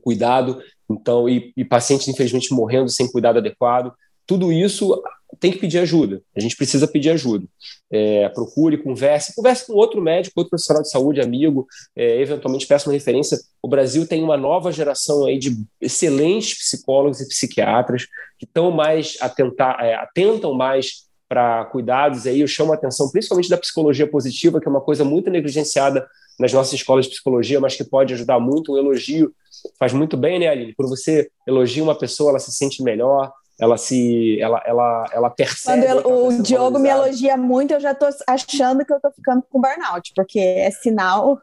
cuidado, 0.00 0.62
então, 0.88 1.28
e, 1.28 1.52
e 1.56 1.64
pacientes, 1.64 2.06
infelizmente, 2.06 2.54
morrendo 2.54 2.88
sem 2.88 3.10
cuidado 3.10 3.38
adequado. 3.38 3.92
Tudo 4.24 4.52
isso 4.52 5.02
tem 5.38 5.52
que 5.52 5.58
pedir 5.58 5.78
ajuda. 5.78 6.22
A 6.36 6.40
gente 6.40 6.56
precisa 6.56 6.86
pedir 6.86 7.10
ajuda. 7.10 7.46
É, 7.90 8.28
procure, 8.30 8.78
converse, 8.78 9.34
converse 9.34 9.66
com 9.66 9.74
outro 9.74 10.00
médico, 10.00 10.34
outro 10.36 10.50
profissional 10.50 10.82
de 10.82 10.90
saúde, 10.90 11.20
amigo, 11.20 11.66
é, 11.94 12.20
eventualmente 12.20 12.66
peça 12.66 12.88
uma 12.88 12.94
referência. 12.94 13.38
O 13.62 13.68
Brasil 13.68 14.06
tem 14.06 14.22
uma 14.22 14.36
nova 14.36 14.72
geração 14.72 15.24
aí 15.24 15.38
de 15.38 15.56
excelentes 15.80 16.58
psicólogos 16.58 17.20
e 17.20 17.28
psiquiatras 17.28 18.06
que 18.38 18.44
estão 18.44 18.70
mais 18.70 19.16
atentar, 19.20 19.78
é, 19.80 19.94
atentam 19.94 20.52
mais 20.54 21.06
para 21.28 21.64
cuidados 21.66 22.26
aí. 22.26 22.40
Eu 22.40 22.48
chamo 22.48 22.72
a 22.72 22.76
atenção 22.76 23.10
principalmente 23.10 23.48
da 23.48 23.58
psicologia 23.58 24.06
positiva, 24.06 24.60
que 24.60 24.68
é 24.68 24.70
uma 24.70 24.80
coisa 24.80 25.04
muito 25.04 25.30
negligenciada 25.30 26.06
nas 26.38 26.52
nossas 26.52 26.74
escolas 26.74 27.06
de 27.06 27.12
psicologia, 27.12 27.60
mas 27.60 27.74
que 27.74 27.84
pode 27.84 28.14
ajudar 28.14 28.38
muito. 28.38 28.72
O 28.72 28.78
elogio 28.78 29.32
faz 29.78 29.92
muito 29.92 30.16
bem, 30.16 30.38
né, 30.38 30.48
Aline? 30.48 30.74
Quando 30.74 30.88
você 30.88 31.30
elogia 31.46 31.82
uma 31.82 31.94
pessoa, 31.94 32.30
ela 32.30 32.38
se 32.38 32.52
sente 32.52 32.82
melhor, 32.82 33.32
ela 33.58 33.76
se 33.76 34.38
ela 34.40 34.62
ela 34.66 35.06
ela 35.12 35.30
percebe 35.30 35.86
quando 35.86 36.06
eu, 36.06 36.26
o 36.26 36.42
Diogo 36.42 36.78
me 36.78 36.88
elogia 36.88 37.36
muito 37.36 37.72
eu 37.72 37.80
já 37.80 37.92
estou 37.92 38.08
achando 38.26 38.84
que 38.84 38.92
eu 38.92 38.96
estou 38.96 39.10
ficando 39.12 39.42
com 39.50 39.60
burnout 39.60 40.12
porque 40.14 40.38
é 40.38 40.70
sinal 40.70 41.40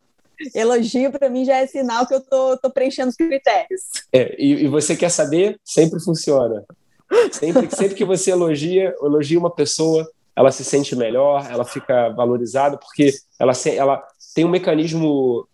elogio 0.54 1.12
para 1.12 1.30
mim 1.30 1.46
já 1.46 1.58
é 1.58 1.68
sinal 1.68 2.06
que 2.08 2.14
eu 2.14 2.22
tô, 2.22 2.58
tô 2.58 2.70
preenchendo 2.70 3.10
os 3.10 3.16
critérios. 3.16 3.82
É, 4.12 4.36
e, 4.38 4.66
e, 4.66 4.68
você 4.68 4.96
quer 4.96 5.10
saber? 5.10 5.60
Sempre 5.64 6.00
funciona. 6.00 6.64
Sempre 7.32 7.70
sempre 7.70 7.96
que 7.96 8.06
você 8.06 8.32
elogia 8.32 8.94
elogia 9.02 9.38
uma 9.38 9.52
pessoa 9.52 10.08
ela 10.36 10.52
se 10.52 10.64
sente 10.64 10.96
melhor 10.96 11.48
ela 11.52 11.64
fica 11.64 12.10
valorizada 12.10 12.78
porque 12.78 13.12
ela 13.40 13.54
ela 13.76 14.04
tem 14.34 14.44
um 14.46 14.50
mecanismo 14.50 15.48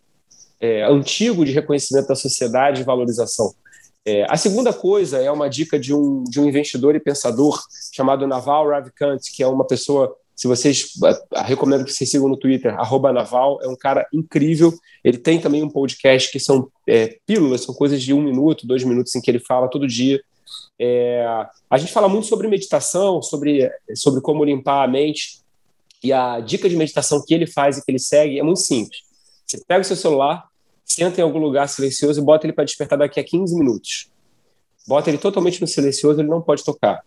é, 0.62 0.84
antigo 0.84 1.44
de 1.44 1.52
reconhecimento 1.52 2.08
da 2.08 2.16
sociedade 2.16 2.82
e 2.82 2.86
valorização 2.86 3.54
é, 4.06 4.26
a 4.30 4.38
segunda 4.38 4.74
coisa 4.74 5.18
é 5.18 5.30
uma 5.30 5.50
dica 5.50 5.80
de 5.80 5.94
um, 5.94 6.24
de 6.24 6.40
um 6.40 6.48
investidor 6.48 6.96
e 6.96 7.00
pensador 7.00 7.62
chamado 7.94 8.26
Naval 8.26 8.70
Ravikant, 8.70 9.22
que 9.34 9.44
é 9.44 9.48
uma 9.48 9.66
pessoa, 9.66 10.16
se 10.36 10.48
vocês 10.48 10.94
recomendo 11.46 11.84
que 11.84 11.92
vocês 11.92 12.10
sigam 12.10 12.30
no 12.30 12.38
Twitter, 12.38 12.76
Naval, 13.14 13.60
é 13.62 13.68
um 13.68 13.76
cara 13.76 14.08
incrível. 14.14 14.74
Ele 15.04 15.18
tem 15.18 15.40
também 15.40 15.62
um 15.62 15.70
podcast 15.70 16.32
que 16.32 16.40
são 16.40 16.72
é, 16.88 17.20
pílulas, 17.26 17.62
são 17.62 17.76
coisas 17.76 18.02
de 18.02 18.14
um 18.14 18.22
minuto, 18.22 18.66
dois 18.66 18.84
minutos 18.84 19.14
em 19.16 19.22
que 19.22 19.30
ele 19.30 19.40
fala 19.40 19.70
todo 19.70 19.86
dia. 19.88 20.22
É, 20.80 21.26
a 21.70 21.78
gente 21.78 21.92
fala 21.92 22.08
muito 22.08 22.26
sobre 22.26 22.48
meditação, 22.48 23.22
sobre, 23.22 23.70
sobre 23.96 24.22
como 24.22 24.46
limpar 24.46 24.84
a 24.84 24.88
mente. 24.88 25.42
E 26.02 26.14
a 26.14 26.40
dica 26.40 26.70
de 26.70 26.78
meditação 26.78 27.22
que 27.24 27.34
ele 27.34 27.46
faz 27.46 27.78
e 27.78 27.84
que 27.84 27.92
ele 27.92 28.00
segue 28.00 28.40
é 28.40 28.44
muito 28.44 28.62
simples. 28.62 29.02
Você 29.46 29.62
pega 29.68 29.82
o 29.82 29.84
seu 29.84 29.98
celular, 29.98 30.49
senta 30.90 31.22
em 31.22 31.24
algum 31.24 31.40
lugar 31.40 31.70
silencioso 31.70 32.20
e 32.20 32.24
bota 32.24 32.46
ele 32.46 32.54
para 32.54 32.66
despertar 32.66 32.98
daqui 32.98 33.20
a 33.20 33.24
15 33.24 33.56
minutos. 33.56 34.10
Bota 34.88 35.10
ele 35.10 35.18
totalmente 35.18 35.62
no 35.62 35.68
silencioso, 35.68 36.20
ele 36.20 36.28
não 36.28 36.42
pode 36.42 36.64
tocar. 36.64 37.04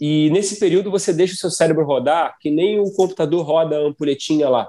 E 0.00 0.30
nesse 0.30 0.58
período 0.58 0.90
você 0.90 1.12
deixa 1.12 1.34
o 1.34 1.36
seu 1.36 1.50
cérebro 1.50 1.84
rodar, 1.84 2.36
que 2.40 2.50
nem 2.50 2.78
o 2.78 2.90
computador 2.92 3.44
roda 3.44 3.76
a 3.76 3.80
ampulhetinha 3.80 4.48
lá. 4.48 4.68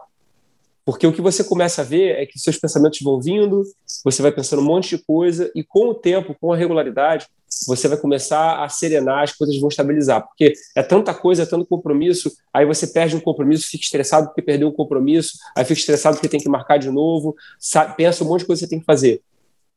Porque 0.86 1.08
o 1.08 1.14
que 1.14 1.22
você 1.22 1.44
começa 1.44 1.82
a 1.82 1.86
ver 1.86 2.20
é 2.20 2.26
que 2.26 2.38
seus 2.38 2.58
pensamentos 2.58 3.00
vão 3.02 3.20
vindo, 3.20 3.64
você 4.04 4.22
vai 4.22 4.32
pensando 4.32 4.62
um 4.62 4.66
monte 4.66 4.98
de 4.98 5.04
coisa, 5.04 5.52
e 5.56 5.64
com 5.64 5.90
o 5.90 5.96
tempo, 5.96 6.36
com 6.40 6.52
a 6.52 6.58
regularidade, 6.58 7.28
você 7.68 7.88
vai 7.88 7.98
começar 7.98 8.64
a 8.64 8.70
serenar, 8.70 9.24
as 9.24 9.34
coisas 9.34 9.60
vão 9.60 9.70
estabilizar. 9.70 10.26
Porque 10.26 10.54
é 10.76 10.84
tanta 10.84 11.14
coisa, 11.14 11.44
é 11.44 11.46
tanto 11.46 11.66
compromisso, 11.66 12.32
aí 12.54 12.66
você 12.66 12.88
perde 12.88 13.16
um 13.16 13.20
compromisso, 13.20 13.68
fica 13.70 13.84
estressado 13.84 14.28
porque 14.28 14.42
perdeu 14.42 14.68
um 14.68 14.72
compromisso, 14.72 15.38
aí 15.56 15.64
fica 15.64 15.80
estressado 15.80 16.16
porque 16.16 16.30
tem 16.30 16.40
que 16.40 16.50
marcar 16.50 16.78
de 16.78 16.90
novo, 16.90 17.36
sabe, 17.60 17.96
pensa 17.96 18.24
um 18.24 18.28
monte 18.28 18.42
de 18.42 18.46
coisa 18.48 18.60
que 18.62 18.66
você 18.66 18.70
tem 18.70 18.80
que 18.80 18.86
fazer. 18.86 19.22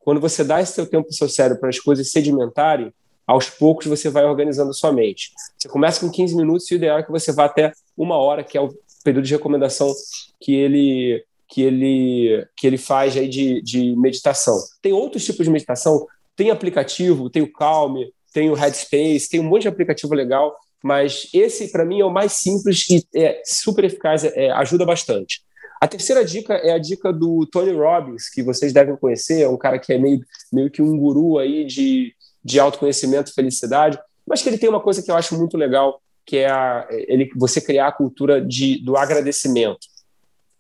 Quando 0.01 0.21
você 0.21 0.45
dá 0.45 0.61
esse 0.61 0.73
seu 0.73 0.87
tempo 0.87 1.05
para 1.05 1.13
o 1.13 1.17
seu 1.17 1.29
cérebro 1.29 1.61
para 1.61 1.69
as 1.69 1.81
coisas 1.81 2.11
sedimentarem, 2.11 2.93
aos 3.27 3.51
poucos 3.51 3.87
você 3.87 4.09
vai 4.09 4.25
organizando 4.25 4.71
a 4.71 4.75
sua 4.75 4.93
mente. 4.93 5.33
Você 5.59 5.69
começa 5.69 6.01
com 6.01 6.11
15 6.11 6.37
minutos 6.37 6.71
e 6.71 6.75
o 6.75 6.77
ideal 6.77 6.99
é 6.99 7.03
que 7.03 7.11
você 7.11 7.33
vá 7.33 7.47
até 7.47 7.73
uma 7.97 8.17
hora, 8.17 8.45
que 8.45 8.57
é 8.57 8.61
o 8.61 8.73
período 9.03 9.25
de 9.25 9.35
recomendação 9.35 9.93
que 10.41 10.55
ele 10.55 11.25
que 11.49 11.63
ele 11.63 12.47
que 12.57 12.67
ele 12.67 12.77
faz 12.77 13.17
aí 13.17 13.29
de, 13.29 13.63
de 13.63 13.97
meditação. 13.97 14.59
Tem 14.83 14.93
outros 14.93 15.25
tipos 15.25 15.45
de 15.45 15.51
meditação, 15.51 16.07
tem 16.37 16.51
aplicativo, 16.51 17.31
tem 17.31 17.43
o 17.43 17.53
Calm, 17.53 17.97
tem 18.33 18.51
o 18.51 18.55
Headspace, 18.55 19.29
tem 19.31 19.41
um 19.41 19.45
monte 19.45 19.63
de 19.63 19.69
aplicativo 19.69 20.15
legal, 20.15 20.55
mas 20.83 21.29
esse 21.33 21.73
para 21.73 21.85
mim 21.85 22.01
é 22.01 22.05
o 22.05 22.11
mais 22.11 22.33
simples 22.33 22.87
e 22.91 23.03
é 23.15 23.43
super 23.45 23.85
eficaz, 23.85 24.25
é, 24.25 24.51
ajuda 24.51 24.85
bastante. 24.85 25.41
A 25.81 25.89
terceira 25.89 26.25
dica 26.25 26.55
é 26.55 26.73
a 26.73 26.79
dica 26.79 27.13
do 27.13 27.47
Tony 27.47 27.73
Robbins, 27.73 28.29
que 28.31 28.43
vocês 28.43 28.73
devem 28.73 28.97
conhecer, 28.97 29.43
é 29.43 29.49
um 29.49 29.57
cara 29.57 29.79
que 29.79 29.93
é 29.93 29.99
meio, 29.99 30.21
meio 30.53 30.71
que 30.71 30.81
um 30.83 30.97
guru 30.97 31.39
aí 31.39 31.65
de, 31.65 32.15
de 32.45 32.61
autoconhecimento 32.61 33.31
e 33.31 33.35
felicidade, 33.35 33.99
mas 34.27 34.43
que 34.43 34.49
ele 34.49 34.59
tem 34.59 34.69
uma 34.69 34.81
coisa 34.81 35.03
que 35.03 35.11
eu 35.11 35.17
acho 35.17 35.37
muito 35.37 35.57
legal, 35.57 36.01
que 36.25 36.39
é 36.39 36.51
a, 36.51 36.87
ele, 36.91 37.31
você 37.37 37.61
criar 37.61 37.89
a 37.89 37.93
cultura 37.93 38.41
de, 38.41 38.83
do 38.83 38.97
agradecimento. 38.97 39.87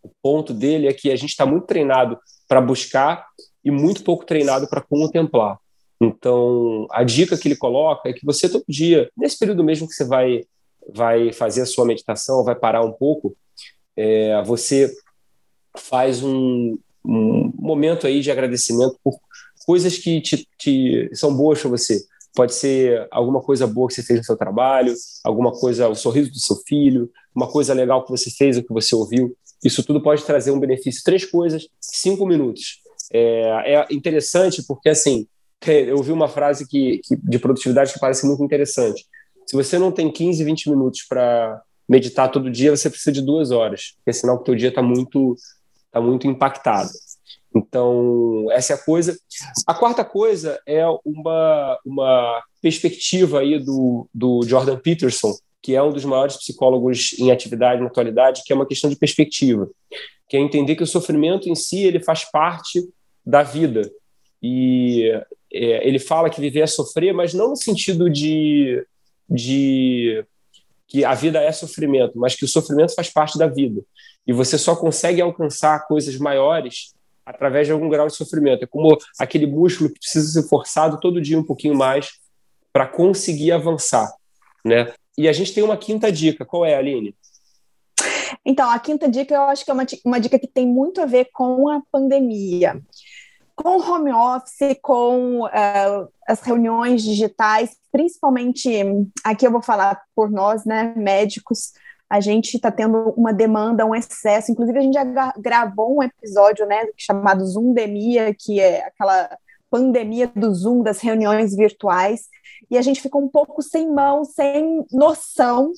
O 0.02 0.10
ponto 0.22 0.52
dele 0.54 0.86
é 0.86 0.92
que 0.92 1.10
a 1.10 1.16
gente 1.16 1.30
está 1.30 1.44
muito 1.44 1.66
treinado 1.66 2.18
para 2.46 2.60
buscar 2.60 3.26
e 3.64 3.70
muito 3.70 4.04
pouco 4.04 4.24
treinado 4.24 4.68
para 4.68 4.80
contemplar. 4.80 5.58
Então, 6.00 6.86
a 6.90 7.02
dica 7.02 7.36
que 7.36 7.48
ele 7.48 7.56
coloca 7.56 8.08
é 8.08 8.12
que 8.12 8.24
você 8.24 8.48
todo 8.48 8.64
dia, 8.68 9.10
nesse 9.16 9.38
período 9.38 9.64
mesmo 9.64 9.88
que 9.88 9.94
você 9.94 10.04
vai, 10.04 10.44
vai 10.92 11.32
fazer 11.32 11.62
a 11.62 11.66
sua 11.66 11.86
meditação, 11.86 12.44
vai 12.44 12.54
parar 12.54 12.82
um 12.82 12.92
pouco, 12.92 13.36
é, 13.96 14.42
você 14.44 14.92
faz 15.76 16.22
um, 16.22 16.78
um, 17.04 17.52
momento 17.58 18.06
aí 18.06 18.20
de 18.20 18.30
agradecimento 18.30 18.98
por 19.02 19.18
coisas 19.64 19.96
que 19.98 20.20
te, 20.20 20.46
te 20.58 21.10
são 21.14 21.34
boas 21.34 21.60
para 21.60 21.70
você. 21.70 22.04
Pode 22.34 22.54
ser 22.54 23.08
alguma 23.10 23.40
coisa 23.40 23.66
boa 23.66 23.88
que 23.88 23.94
você 23.94 24.02
fez 24.02 24.18
no 24.18 24.24
seu 24.24 24.36
trabalho, 24.36 24.94
alguma 25.24 25.52
coisa, 25.52 25.88
o 25.88 25.94
sorriso 25.94 26.30
do 26.30 26.38
seu 26.38 26.56
filho, 26.66 27.10
uma 27.34 27.50
coisa 27.50 27.72
legal 27.72 28.04
que 28.04 28.10
você 28.10 28.30
fez 28.30 28.58
ou 28.58 28.62
que 28.62 28.72
você 28.72 28.94
ouviu. 28.94 29.34
Isso 29.64 29.82
tudo 29.82 30.02
pode 30.02 30.22
trazer 30.24 30.50
um 30.50 30.60
benefício. 30.60 31.02
Três 31.02 31.24
coisas, 31.24 31.66
cinco 31.80 32.26
minutos. 32.26 32.80
É, 33.10 33.74
é 33.74 33.86
interessante 33.90 34.62
porque, 34.66 34.90
assim, 34.90 35.26
eu 35.66 35.96
ouvi 35.96 36.12
uma 36.12 36.28
frase 36.28 36.66
que, 36.66 37.00
que, 37.04 37.16
de 37.16 37.38
produtividade 37.38 37.92
que 37.92 38.00
parece 38.00 38.26
muito 38.26 38.42
interessante. 38.42 39.06
Se 39.46 39.54
você 39.54 39.78
não 39.78 39.92
tem 39.92 40.10
15, 40.10 40.42
20 40.44 40.70
minutos 40.70 41.02
para 41.08 41.62
meditar 41.88 42.30
todo 42.30 42.50
dia, 42.50 42.74
você 42.74 42.90
precisa 42.90 43.12
de 43.12 43.22
duas 43.22 43.50
horas, 43.50 43.94
porque 43.96 44.12
senão 44.12 44.34
o 44.34 44.42
teu 44.42 44.54
dia 44.54 44.70
está 44.70 44.82
muito, 44.82 45.36
tá 45.90 46.00
muito 46.00 46.26
impactado. 46.26 46.90
Então, 47.54 48.46
essa 48.50 48.74
é 48.74 48.76
a 48.76 48.78
coisa. 48.78 49.16
A 49.66 49.72
quarta 49.72 50.04
coisa 50.04 50.60
é 50.66 50.84
uma, 51.04 51.78
uma 51.86 52.42
perspectiva 52.60 53.40
aí 53.40 53.58
do, 53.58 54.08
do 54.12 54.42
Jordan 54.42 54.78
Peterson, 54.78 55.32
que 55.62 55.74
é 55.74 55.82
um 55.82 55.92
dos 55.92 56.04
maiores 56.04 56.36
psicólogos 56.36 57.14
em 57.18 57.30
atividade 57.30 57.80
na 57.80 57.86
atualidade, 57.86 58.42
que 58.44 58.52
é 58.52 58.56
uma 58.56 58.66
questão 58.66 58.90
de 58.90 58.96
perspectiva, 58.96 59.68
que 60.28 60.36
é 60.36 60.40
entender 60.40 60.76
que 60.76 60.82
o 60.82 60.86
sofrimento 60.86 61.48
em 61.48 61.54
si 61.54 61.84
ele 61.84 62.00
faz 62.00 62.24
parte 62.30 62.86
da 63.24 63.42
vida. 63.42 63.90
E 64.48 65.10
é, 65.52 65.86
ele 65.86 65.98
fala 65.98 66.30
que 66.30 66.40
viver 66.40 66.60
é 66.60 66.66
sofrer, 66.68 67.12
mas 67.12 67.34
não 67.34 67.48
no 67.50 67.56
sentido 67.56 68.08
de, 68.08 68.86
de 69.28 70.24
que 70.86 71.04
a 71.04 71.14
vida 71.14 71.42
é 71.42 71.50
sofrimento, 71.50 72.16
mas 72.16 72.36
que 72.36 72.44
o 72.44 72.48
sofrimento 72.48 72.94
faz 72.94 73.10
parte 73.10 73.36
da 73.36 73.48
vida. 73.48 73.82
E 74.24 74.32
você 74.32 74.56
só 74.56 74.76
consegue 74.76 75.20
alcançar 75.20 75.86
coisas 75.88 76.16
maiores 76.16 76.94
através 77.24 77.66
de 77.66 77.72
algum 77.72 77.88
grau 77.88 78.06
de 78.06 78.14
sofrimento. 78.14 78.62
É 78.62 78.66
como 78.68 78.96
aquele 79.18 79.46
músculo 79.48 79.90
que 79.90 79.98
precisa 79.98 80.40
ser 80.40 80.48
forçado 80.48 81.00
todo 81.00 81.20
dia 81.20 81.38
um 81.38 81.44
pouquinho 81.44 81.74
mais 81.74 82.20
para 82.72 82.86
conseguir 82.86 83.50
avançar, 83.50 84.14
né? 84.64 84.92
E 85.18 85.28
a 85.28 85.32
gente 85.32 85.52
tem 85.52 85.64
uma 85.64 85.76
quinta 85.76 86.12
dica. 86.12 86.44
Qual 86.44 86.64
é, 86.64 86.76
Aline? 86.76 87.16
Então, 88.44 88.70
a 88.70 88.78
quinta 88.78 89.08
dica 89.08 89.34
eu 89.34 89.42
acho 89.42 89.64
que 89.64 89.70
é 89.72 89.74
uma, 89.74 89.86
uma 90.04 90.20
dica 90.20 90.38
que 90.38 90.46
tem 90.46 90.66
muito 90.66 91.00
a 91.00 91.06
ver 91.06 91.30
com 91.32 91.68
a 91.68 91.82
pandemia. 91.90 92.80
Com 93.56 93.80
home 93.80 94.12
office, 94.12 94.78
com 94.82 95.44
uh, 95.44 96.08
as 96.28 96.40
reuniões 96.42 97.02
digitais, 97.02 97.74
principalmente 97.90 98.70
aqui 99.24 99.46
eu 99.46 99.50
vou 99.50 99.62
falar 99.62 100.02
por 100.14 100.30
nós, 100.30 100.64
né, 100.66 100.92
médicos, 100.94 101.72
a 102.08 102.20
gente 102.20 102.54
está 102.54 102.70
tendo 102.70 103.14
uma 103.16 103.32
demanda, 103.32 103.84
um 103.84 103.94
excesso. 103.94 104.52
Inclusive, 104.52 104.78
a 104.78 104.82
gente 104.82 104.94
já 104.94 105.32
gravou 105.38 105.96
um 105.96 106.02
episódio 106.02 106.64
né, 106.66 106.86
chamado 106.96 107.44
Zoomdemia, 107.44 108.32
que 108.38 108.60
é 108.60 108.84
aquela 108.86 109.36
pandemia 109.68 110.30
do 110.34 110.54
Zoom, 110.54 110.82
das 110.82 111.00
reuniões 111.00 111.56
virtuais, 111.56 112.28
e 112.70 112.78
a 112.78 112.82
gente 112.82 113.00
ficou 113.00 113.22
um 113.22 113.28
pouco 113.28 113.60
sem 113.60 113.90
mão, 113.90 114.24
sem 114.24 114.86
noção 114.92 115.72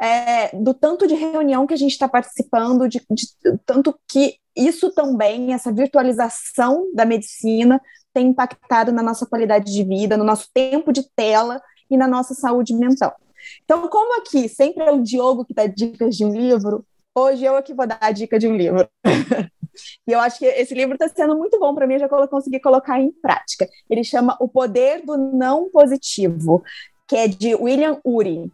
é, 0.00 0.54
do 0.56 0.74
tanto 0.74 1.06
de 1.06 1.14
reunião 1.14 1.66
que 1.66 1.74
a 1.74 1.78
gente 1.78 1.92
está 1.92 2.08
participando, 2.08 2.88
de, 2.88 3.00
de, 3.10 3.26
tanto 3.64 3.98
que 4.08 4.36
isso 4.56 4.92
também, 4.92 5.52
essa 5.52 5.72
virtualização 5.72 6.90
da 6.94 7.04
medicina, 7.04 7.80
tem 8.12 8.28
impactado 8.28 8.92
na 8.92 9.02
nossa 9.02 9.26
qualidade 9.26 9.72
de 9.72 9.82
vida, 9.84 10.16
no 10.16 10.24
nosso 10.24 10.48
tempo 10.52 10.92
de 10.92 11.08
tela 11.16 11.60
e 11.90 11.96
na 11.96 12.06
nossa 12.06 12.34
saúde 12.34 12.74
mental. 12.74 13.16
Então, 13.64 13.88
como 13.88 14.20
aqui 14.20 14.48
sempre 14.48 14.84
é 14.84 14.92
o 14.92 15.02
Diogo 15.02 15.44
que 15.44 15.54
dá 15.54 15.66
dicas 15.66 16.16
de 16.16 16.24
um 16.24 16.32
livro, 16.32 16.84
hoje 17.14 17.44
eu 17.44 17.56
aqui 17.56 17.74
vou 17.74 17.86
dar 17.86 17.98
a 18.00 18.12
dica 18.12 18.38
de 18.38 18.46
um 18.46 18.56
livro. 18.56 18.88
e 20.06 20.12
eu 20.12 20.20
acho 20.20 20.38
que 20.38 20.46
esse 20.46 20.74
livro 20.74 20.94
está 20.94 21.08
sendo 21.08 21.36
muito 21.36 21.58
bom 21.58 21.74
para 21.74 21.86
mim, 21.86 21.98
já 21.98 22.08
consegui 22.08 22.60
colocar 22.60 23.00
em 23.00 23.10
prática. 23.10 23.68
Ele 23.88 24.04
chama 24.04 24.36
O 24.40 24.48
Poder 24.48 25.04
do 25.04 25.16
Não 25.16 25.70
Positivo, 25.70 26.62
que 27.08 27.16
é 27.16 27.28
de 27.28 27.54
William 27.54 27.98
Ury, 28.04 28.50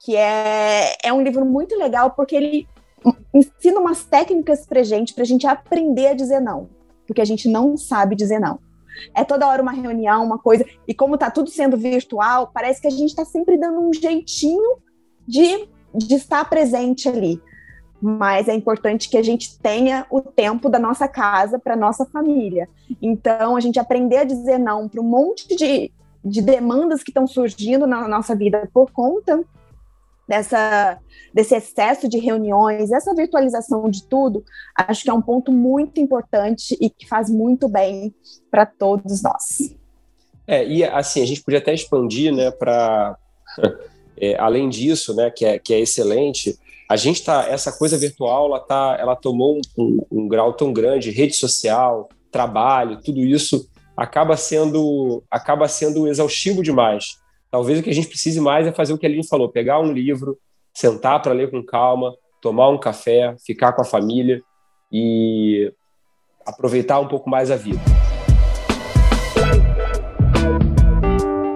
que 0.00 0.14
é, 0.16 0.96
é 1.02 1.12
um 1.12 1.22
livro 1.22 1.44
muito 1.44 1.76
legal 1.76 2.12
porque 2.12 2.36
ele 2.36 2.68
ensina 3.32 3.80
umas 3.80 4.04
técnicas 4.04 4.66
para 4.66 4.82
gente, 4.82 5.14
para 5.14 5.22
a 5.22 5.26
gente 5.26 5.46
aprender 5.46 6.08
a 6.08 6.14
dizer 6.14 6.40
não, 6.40 6.68
porque 7.06 7.20
a 7.20 7.24
gente 7.24 7.48
não 7.48 7.76
sabe 7.76 8.16
dizer 8.16 8.38
não. 8.38 8.58
É 9.14 9.24
toda 9.24 9.46
hora 9.46 9.62
uma 9.62 9.72
reunião, 9.72 10.24
uma 10.24 10.38
coisa, 10.38 10.64
e 10.86 10.94
como 10.94 11.14
está 11.14 11.30
tudo 11.30 11.50
sendo 11.50 11.76
virtual, 11.76 12.50
parece 12.52 12.80
que 12.80 12.88
a 12.88 12.90
gente 12.90 13.10
está 13.10 13.24
sempre 13.24 13.56
dando 13.56 13.80
um 13.80 13.92
jeitinho 13.92 14.78
de, 15.26 15.68
de 15.94 16.14
estar 16.14 16.48
presente 16.48 17.08
ali. 17.08 17.40
Mas 18.00 18.48
é 18.48 18.54
importante 18.54 19.08
que 19.08 19.16
a 19.16 19.22
gente 19.22 19.58
tenha 19.58 20.06
o 20.10 20.20
tempo 20.20 20.68
da 20.68 20.78
nossa 20.78 21.08
casa 21.08 21.58
para 21.58 21.76
nossa 21.76 22.04
família. 22.06 22.68
Então, 23.02 23.56
a 23.56 23.60
gente 23.60 23.78
aprender 23.78 24.18
a 24.18 24.24
dizer 24.24 24.58
não 24.58 24.88
para 24.88 25.00
um 25.00 25.04
monte 25.04 25.54
de, 25.54 25.92
de 26.24 26.40
demandas 26.40 27.02
que 27.02 27.10
estão 27.10 27.26
surgindo 27.26 27.86
na 27.86 28.06
nossa 28.06 28.36
vida 28.36 28.68
por 28.72 28.90
conta 28.92 29.44
dessa, 30.28 30.98
desse 31.32 31.56
excesso 31.56 32.08
de 32.08 32.18
reuniões, 32.18 32.92
essa 32.92 33.14
virtualização 33.14 33.88
de 33.88 34.04
tudo, 34.04 34.44
acho 34.76 35.02
que 35.02 35.10
é 35.10 35.12
um 35.12 35.22
ponto 35.22 35.50
muito 35.50 35.98
importante 35.98 36.76
e 36.80 36.90
que 36.90 37.08
faz 37.08 37.30
muito 37.30 37.68
bem 37.68 38.14
para 38.50 38.66
todos 38.66 39.22
nós. 39.22 39.74
É, 40.46 40.66
e 40.66 40.84
assim, 40.84 41.22
a 41.22 41.26
gente 41.26 41.42
podia 41.42 41.58
até 41.58 41.72
expandir, 41.72 42.32
né, 42.32 42.50
para 42.50 43.16
é, 44.20 44.36
além 44.38 44.68
disso, 44.68 45.14
né, 45.14 45.30
que 45.30 45.44
é, 45.44 45.58
que 45.58 45.72
é 45.72 45.80
excelente, 45.80 46.58
a 46.88 46.96
gente 46.96 47.22
tá, 47.22 47.46
essa 47.48 47.72
coisa 47.72 47.98
virtual, 47.98 48.46
ela, 48.46 48.60
tá, 48.60 48.96
ela 48.98 49.16
tomou 49.16 49.56
um, 49.56 49.60
um, 49.82 50.06
um 50.10 50.28
grau 50.28 50.52
tão 50.52 50.72
grande, 50.72 51.10
rede 51.10 51.34
social, 51.34 52.08
trabalho, 52.30 53.00
tudo 53.02 53.20
isso 53.20 53.68
acaba 53.96 54.36
sendo, 54.36 55.22
acaba 55.30 55.66
sendo 55.68 56.06
exaustivo 56.06 56.62
demais. 56.62 57.18
Talvez 57.50 57.78
o 57.78 57.82
que 57.82 57.88
a 57.88 57.94
gente 57.94 58.08
precise 58.08 58.40
mais 58.40 58.66
é 58.66 58.72
fazer 58.72 58.92
o 58.92 58.98
que 58.98 59.06
a 59.06 59.08
Aline 59.08 59.26
falou: 59.26 59.48
pegar 59.48 59.80
um 59.80 59.90
livro, 59.90 60.38
sentar 60.74 61.22
para 61.22 61.32
ler 61.32 61.50
com 61.50 61.64
calma, 61.64 62.14
tomar 62.42 62.68
um 62.68 62.78
café, 62.78 63.34
ficar 63.44 63.72
com 63.72 63.80
a 63.80 63.86
família 63.86 64.42
e 64.92 65.72
aproveitar 66.46 67.00
um 67.00 67.08
pouco 67.08 67.28
mais 67.30 67.50
a 67.50 67.56
vida. 67.56 67.80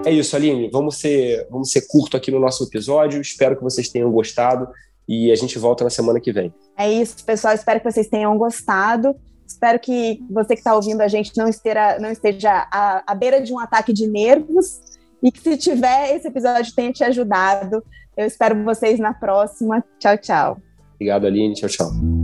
É 0.06 0.10
isso, 0.10 0.34
Aline. 0.34 0.70
Vamos 0.70 0.96
ser, 0.96 1.46
vamos 1.50 1.70
ser 1.70 1.86
curto 1.86 2.16
aqui 2.16 2.30
no 2.30 2.40
nosso 2.40 2.64
episódio. 2.64 3.20
Espero 3.20 3.56
que 3.56 3.62
vocês 3.62 3.90
tenham 3.90 4.10
gostado 4.10 4.66
e 5.06 5.30
a 5.30 5.36
gente 5.36 5.58
volta 5.58 5.84
na 5.84 5.90
semana 5.90 6.20
que 6.20 6.32
vem. 6.32 6.52
É 6.76 6.90
isso, 6.90 7.22
pessoal. 7.24 7.54
Espero 7.54 7.80
que 7.80 7.90
vocês 7.90 8.08
tenham 8.08 8.36
gostado. 8.38 9.14
Espero 9.46 9.78
que 9.78 10.20
você 10.30 10.54
que 10.54 10.60
está 10.60 10.74
ouvindo 10.74 11.02
a 11.02 11.08
gente 11.08 11.36
não 11.36 11.48
esteja, 11.48 11.98
não 11.98 12.10
esteja 12.10 12.66
à, 12.72 13.04
à 13.06 13.14
beira 13.14 13.42
de 13.42 13.52
um 13.52 13.58
ataque 13.58 13.92
de 13.92 14.06
nervos 14.06 14.91
e 15.22 15.30
que 15.30 15.40
se 15.40 15.56
tiver 15.56 16.16
esse 16.16 16.28
episódio 16.28 16.74
tenha 16.74 16.92
te 16.92 17.04
ajudado. 17.04 17.82
Eu 18.16 18.26
espero 18.26 18.62
vocês 18.64 18.98
na 18.98 19.14
próxima. 19.14 19.82
Tchau, 19.98 20.18
tchau. 20.18 20.62
Obrigado, 20.94 21.26
Aline. 21.26 21.54
Tchau, 21.54 21.68
tchau. 21.68 22.21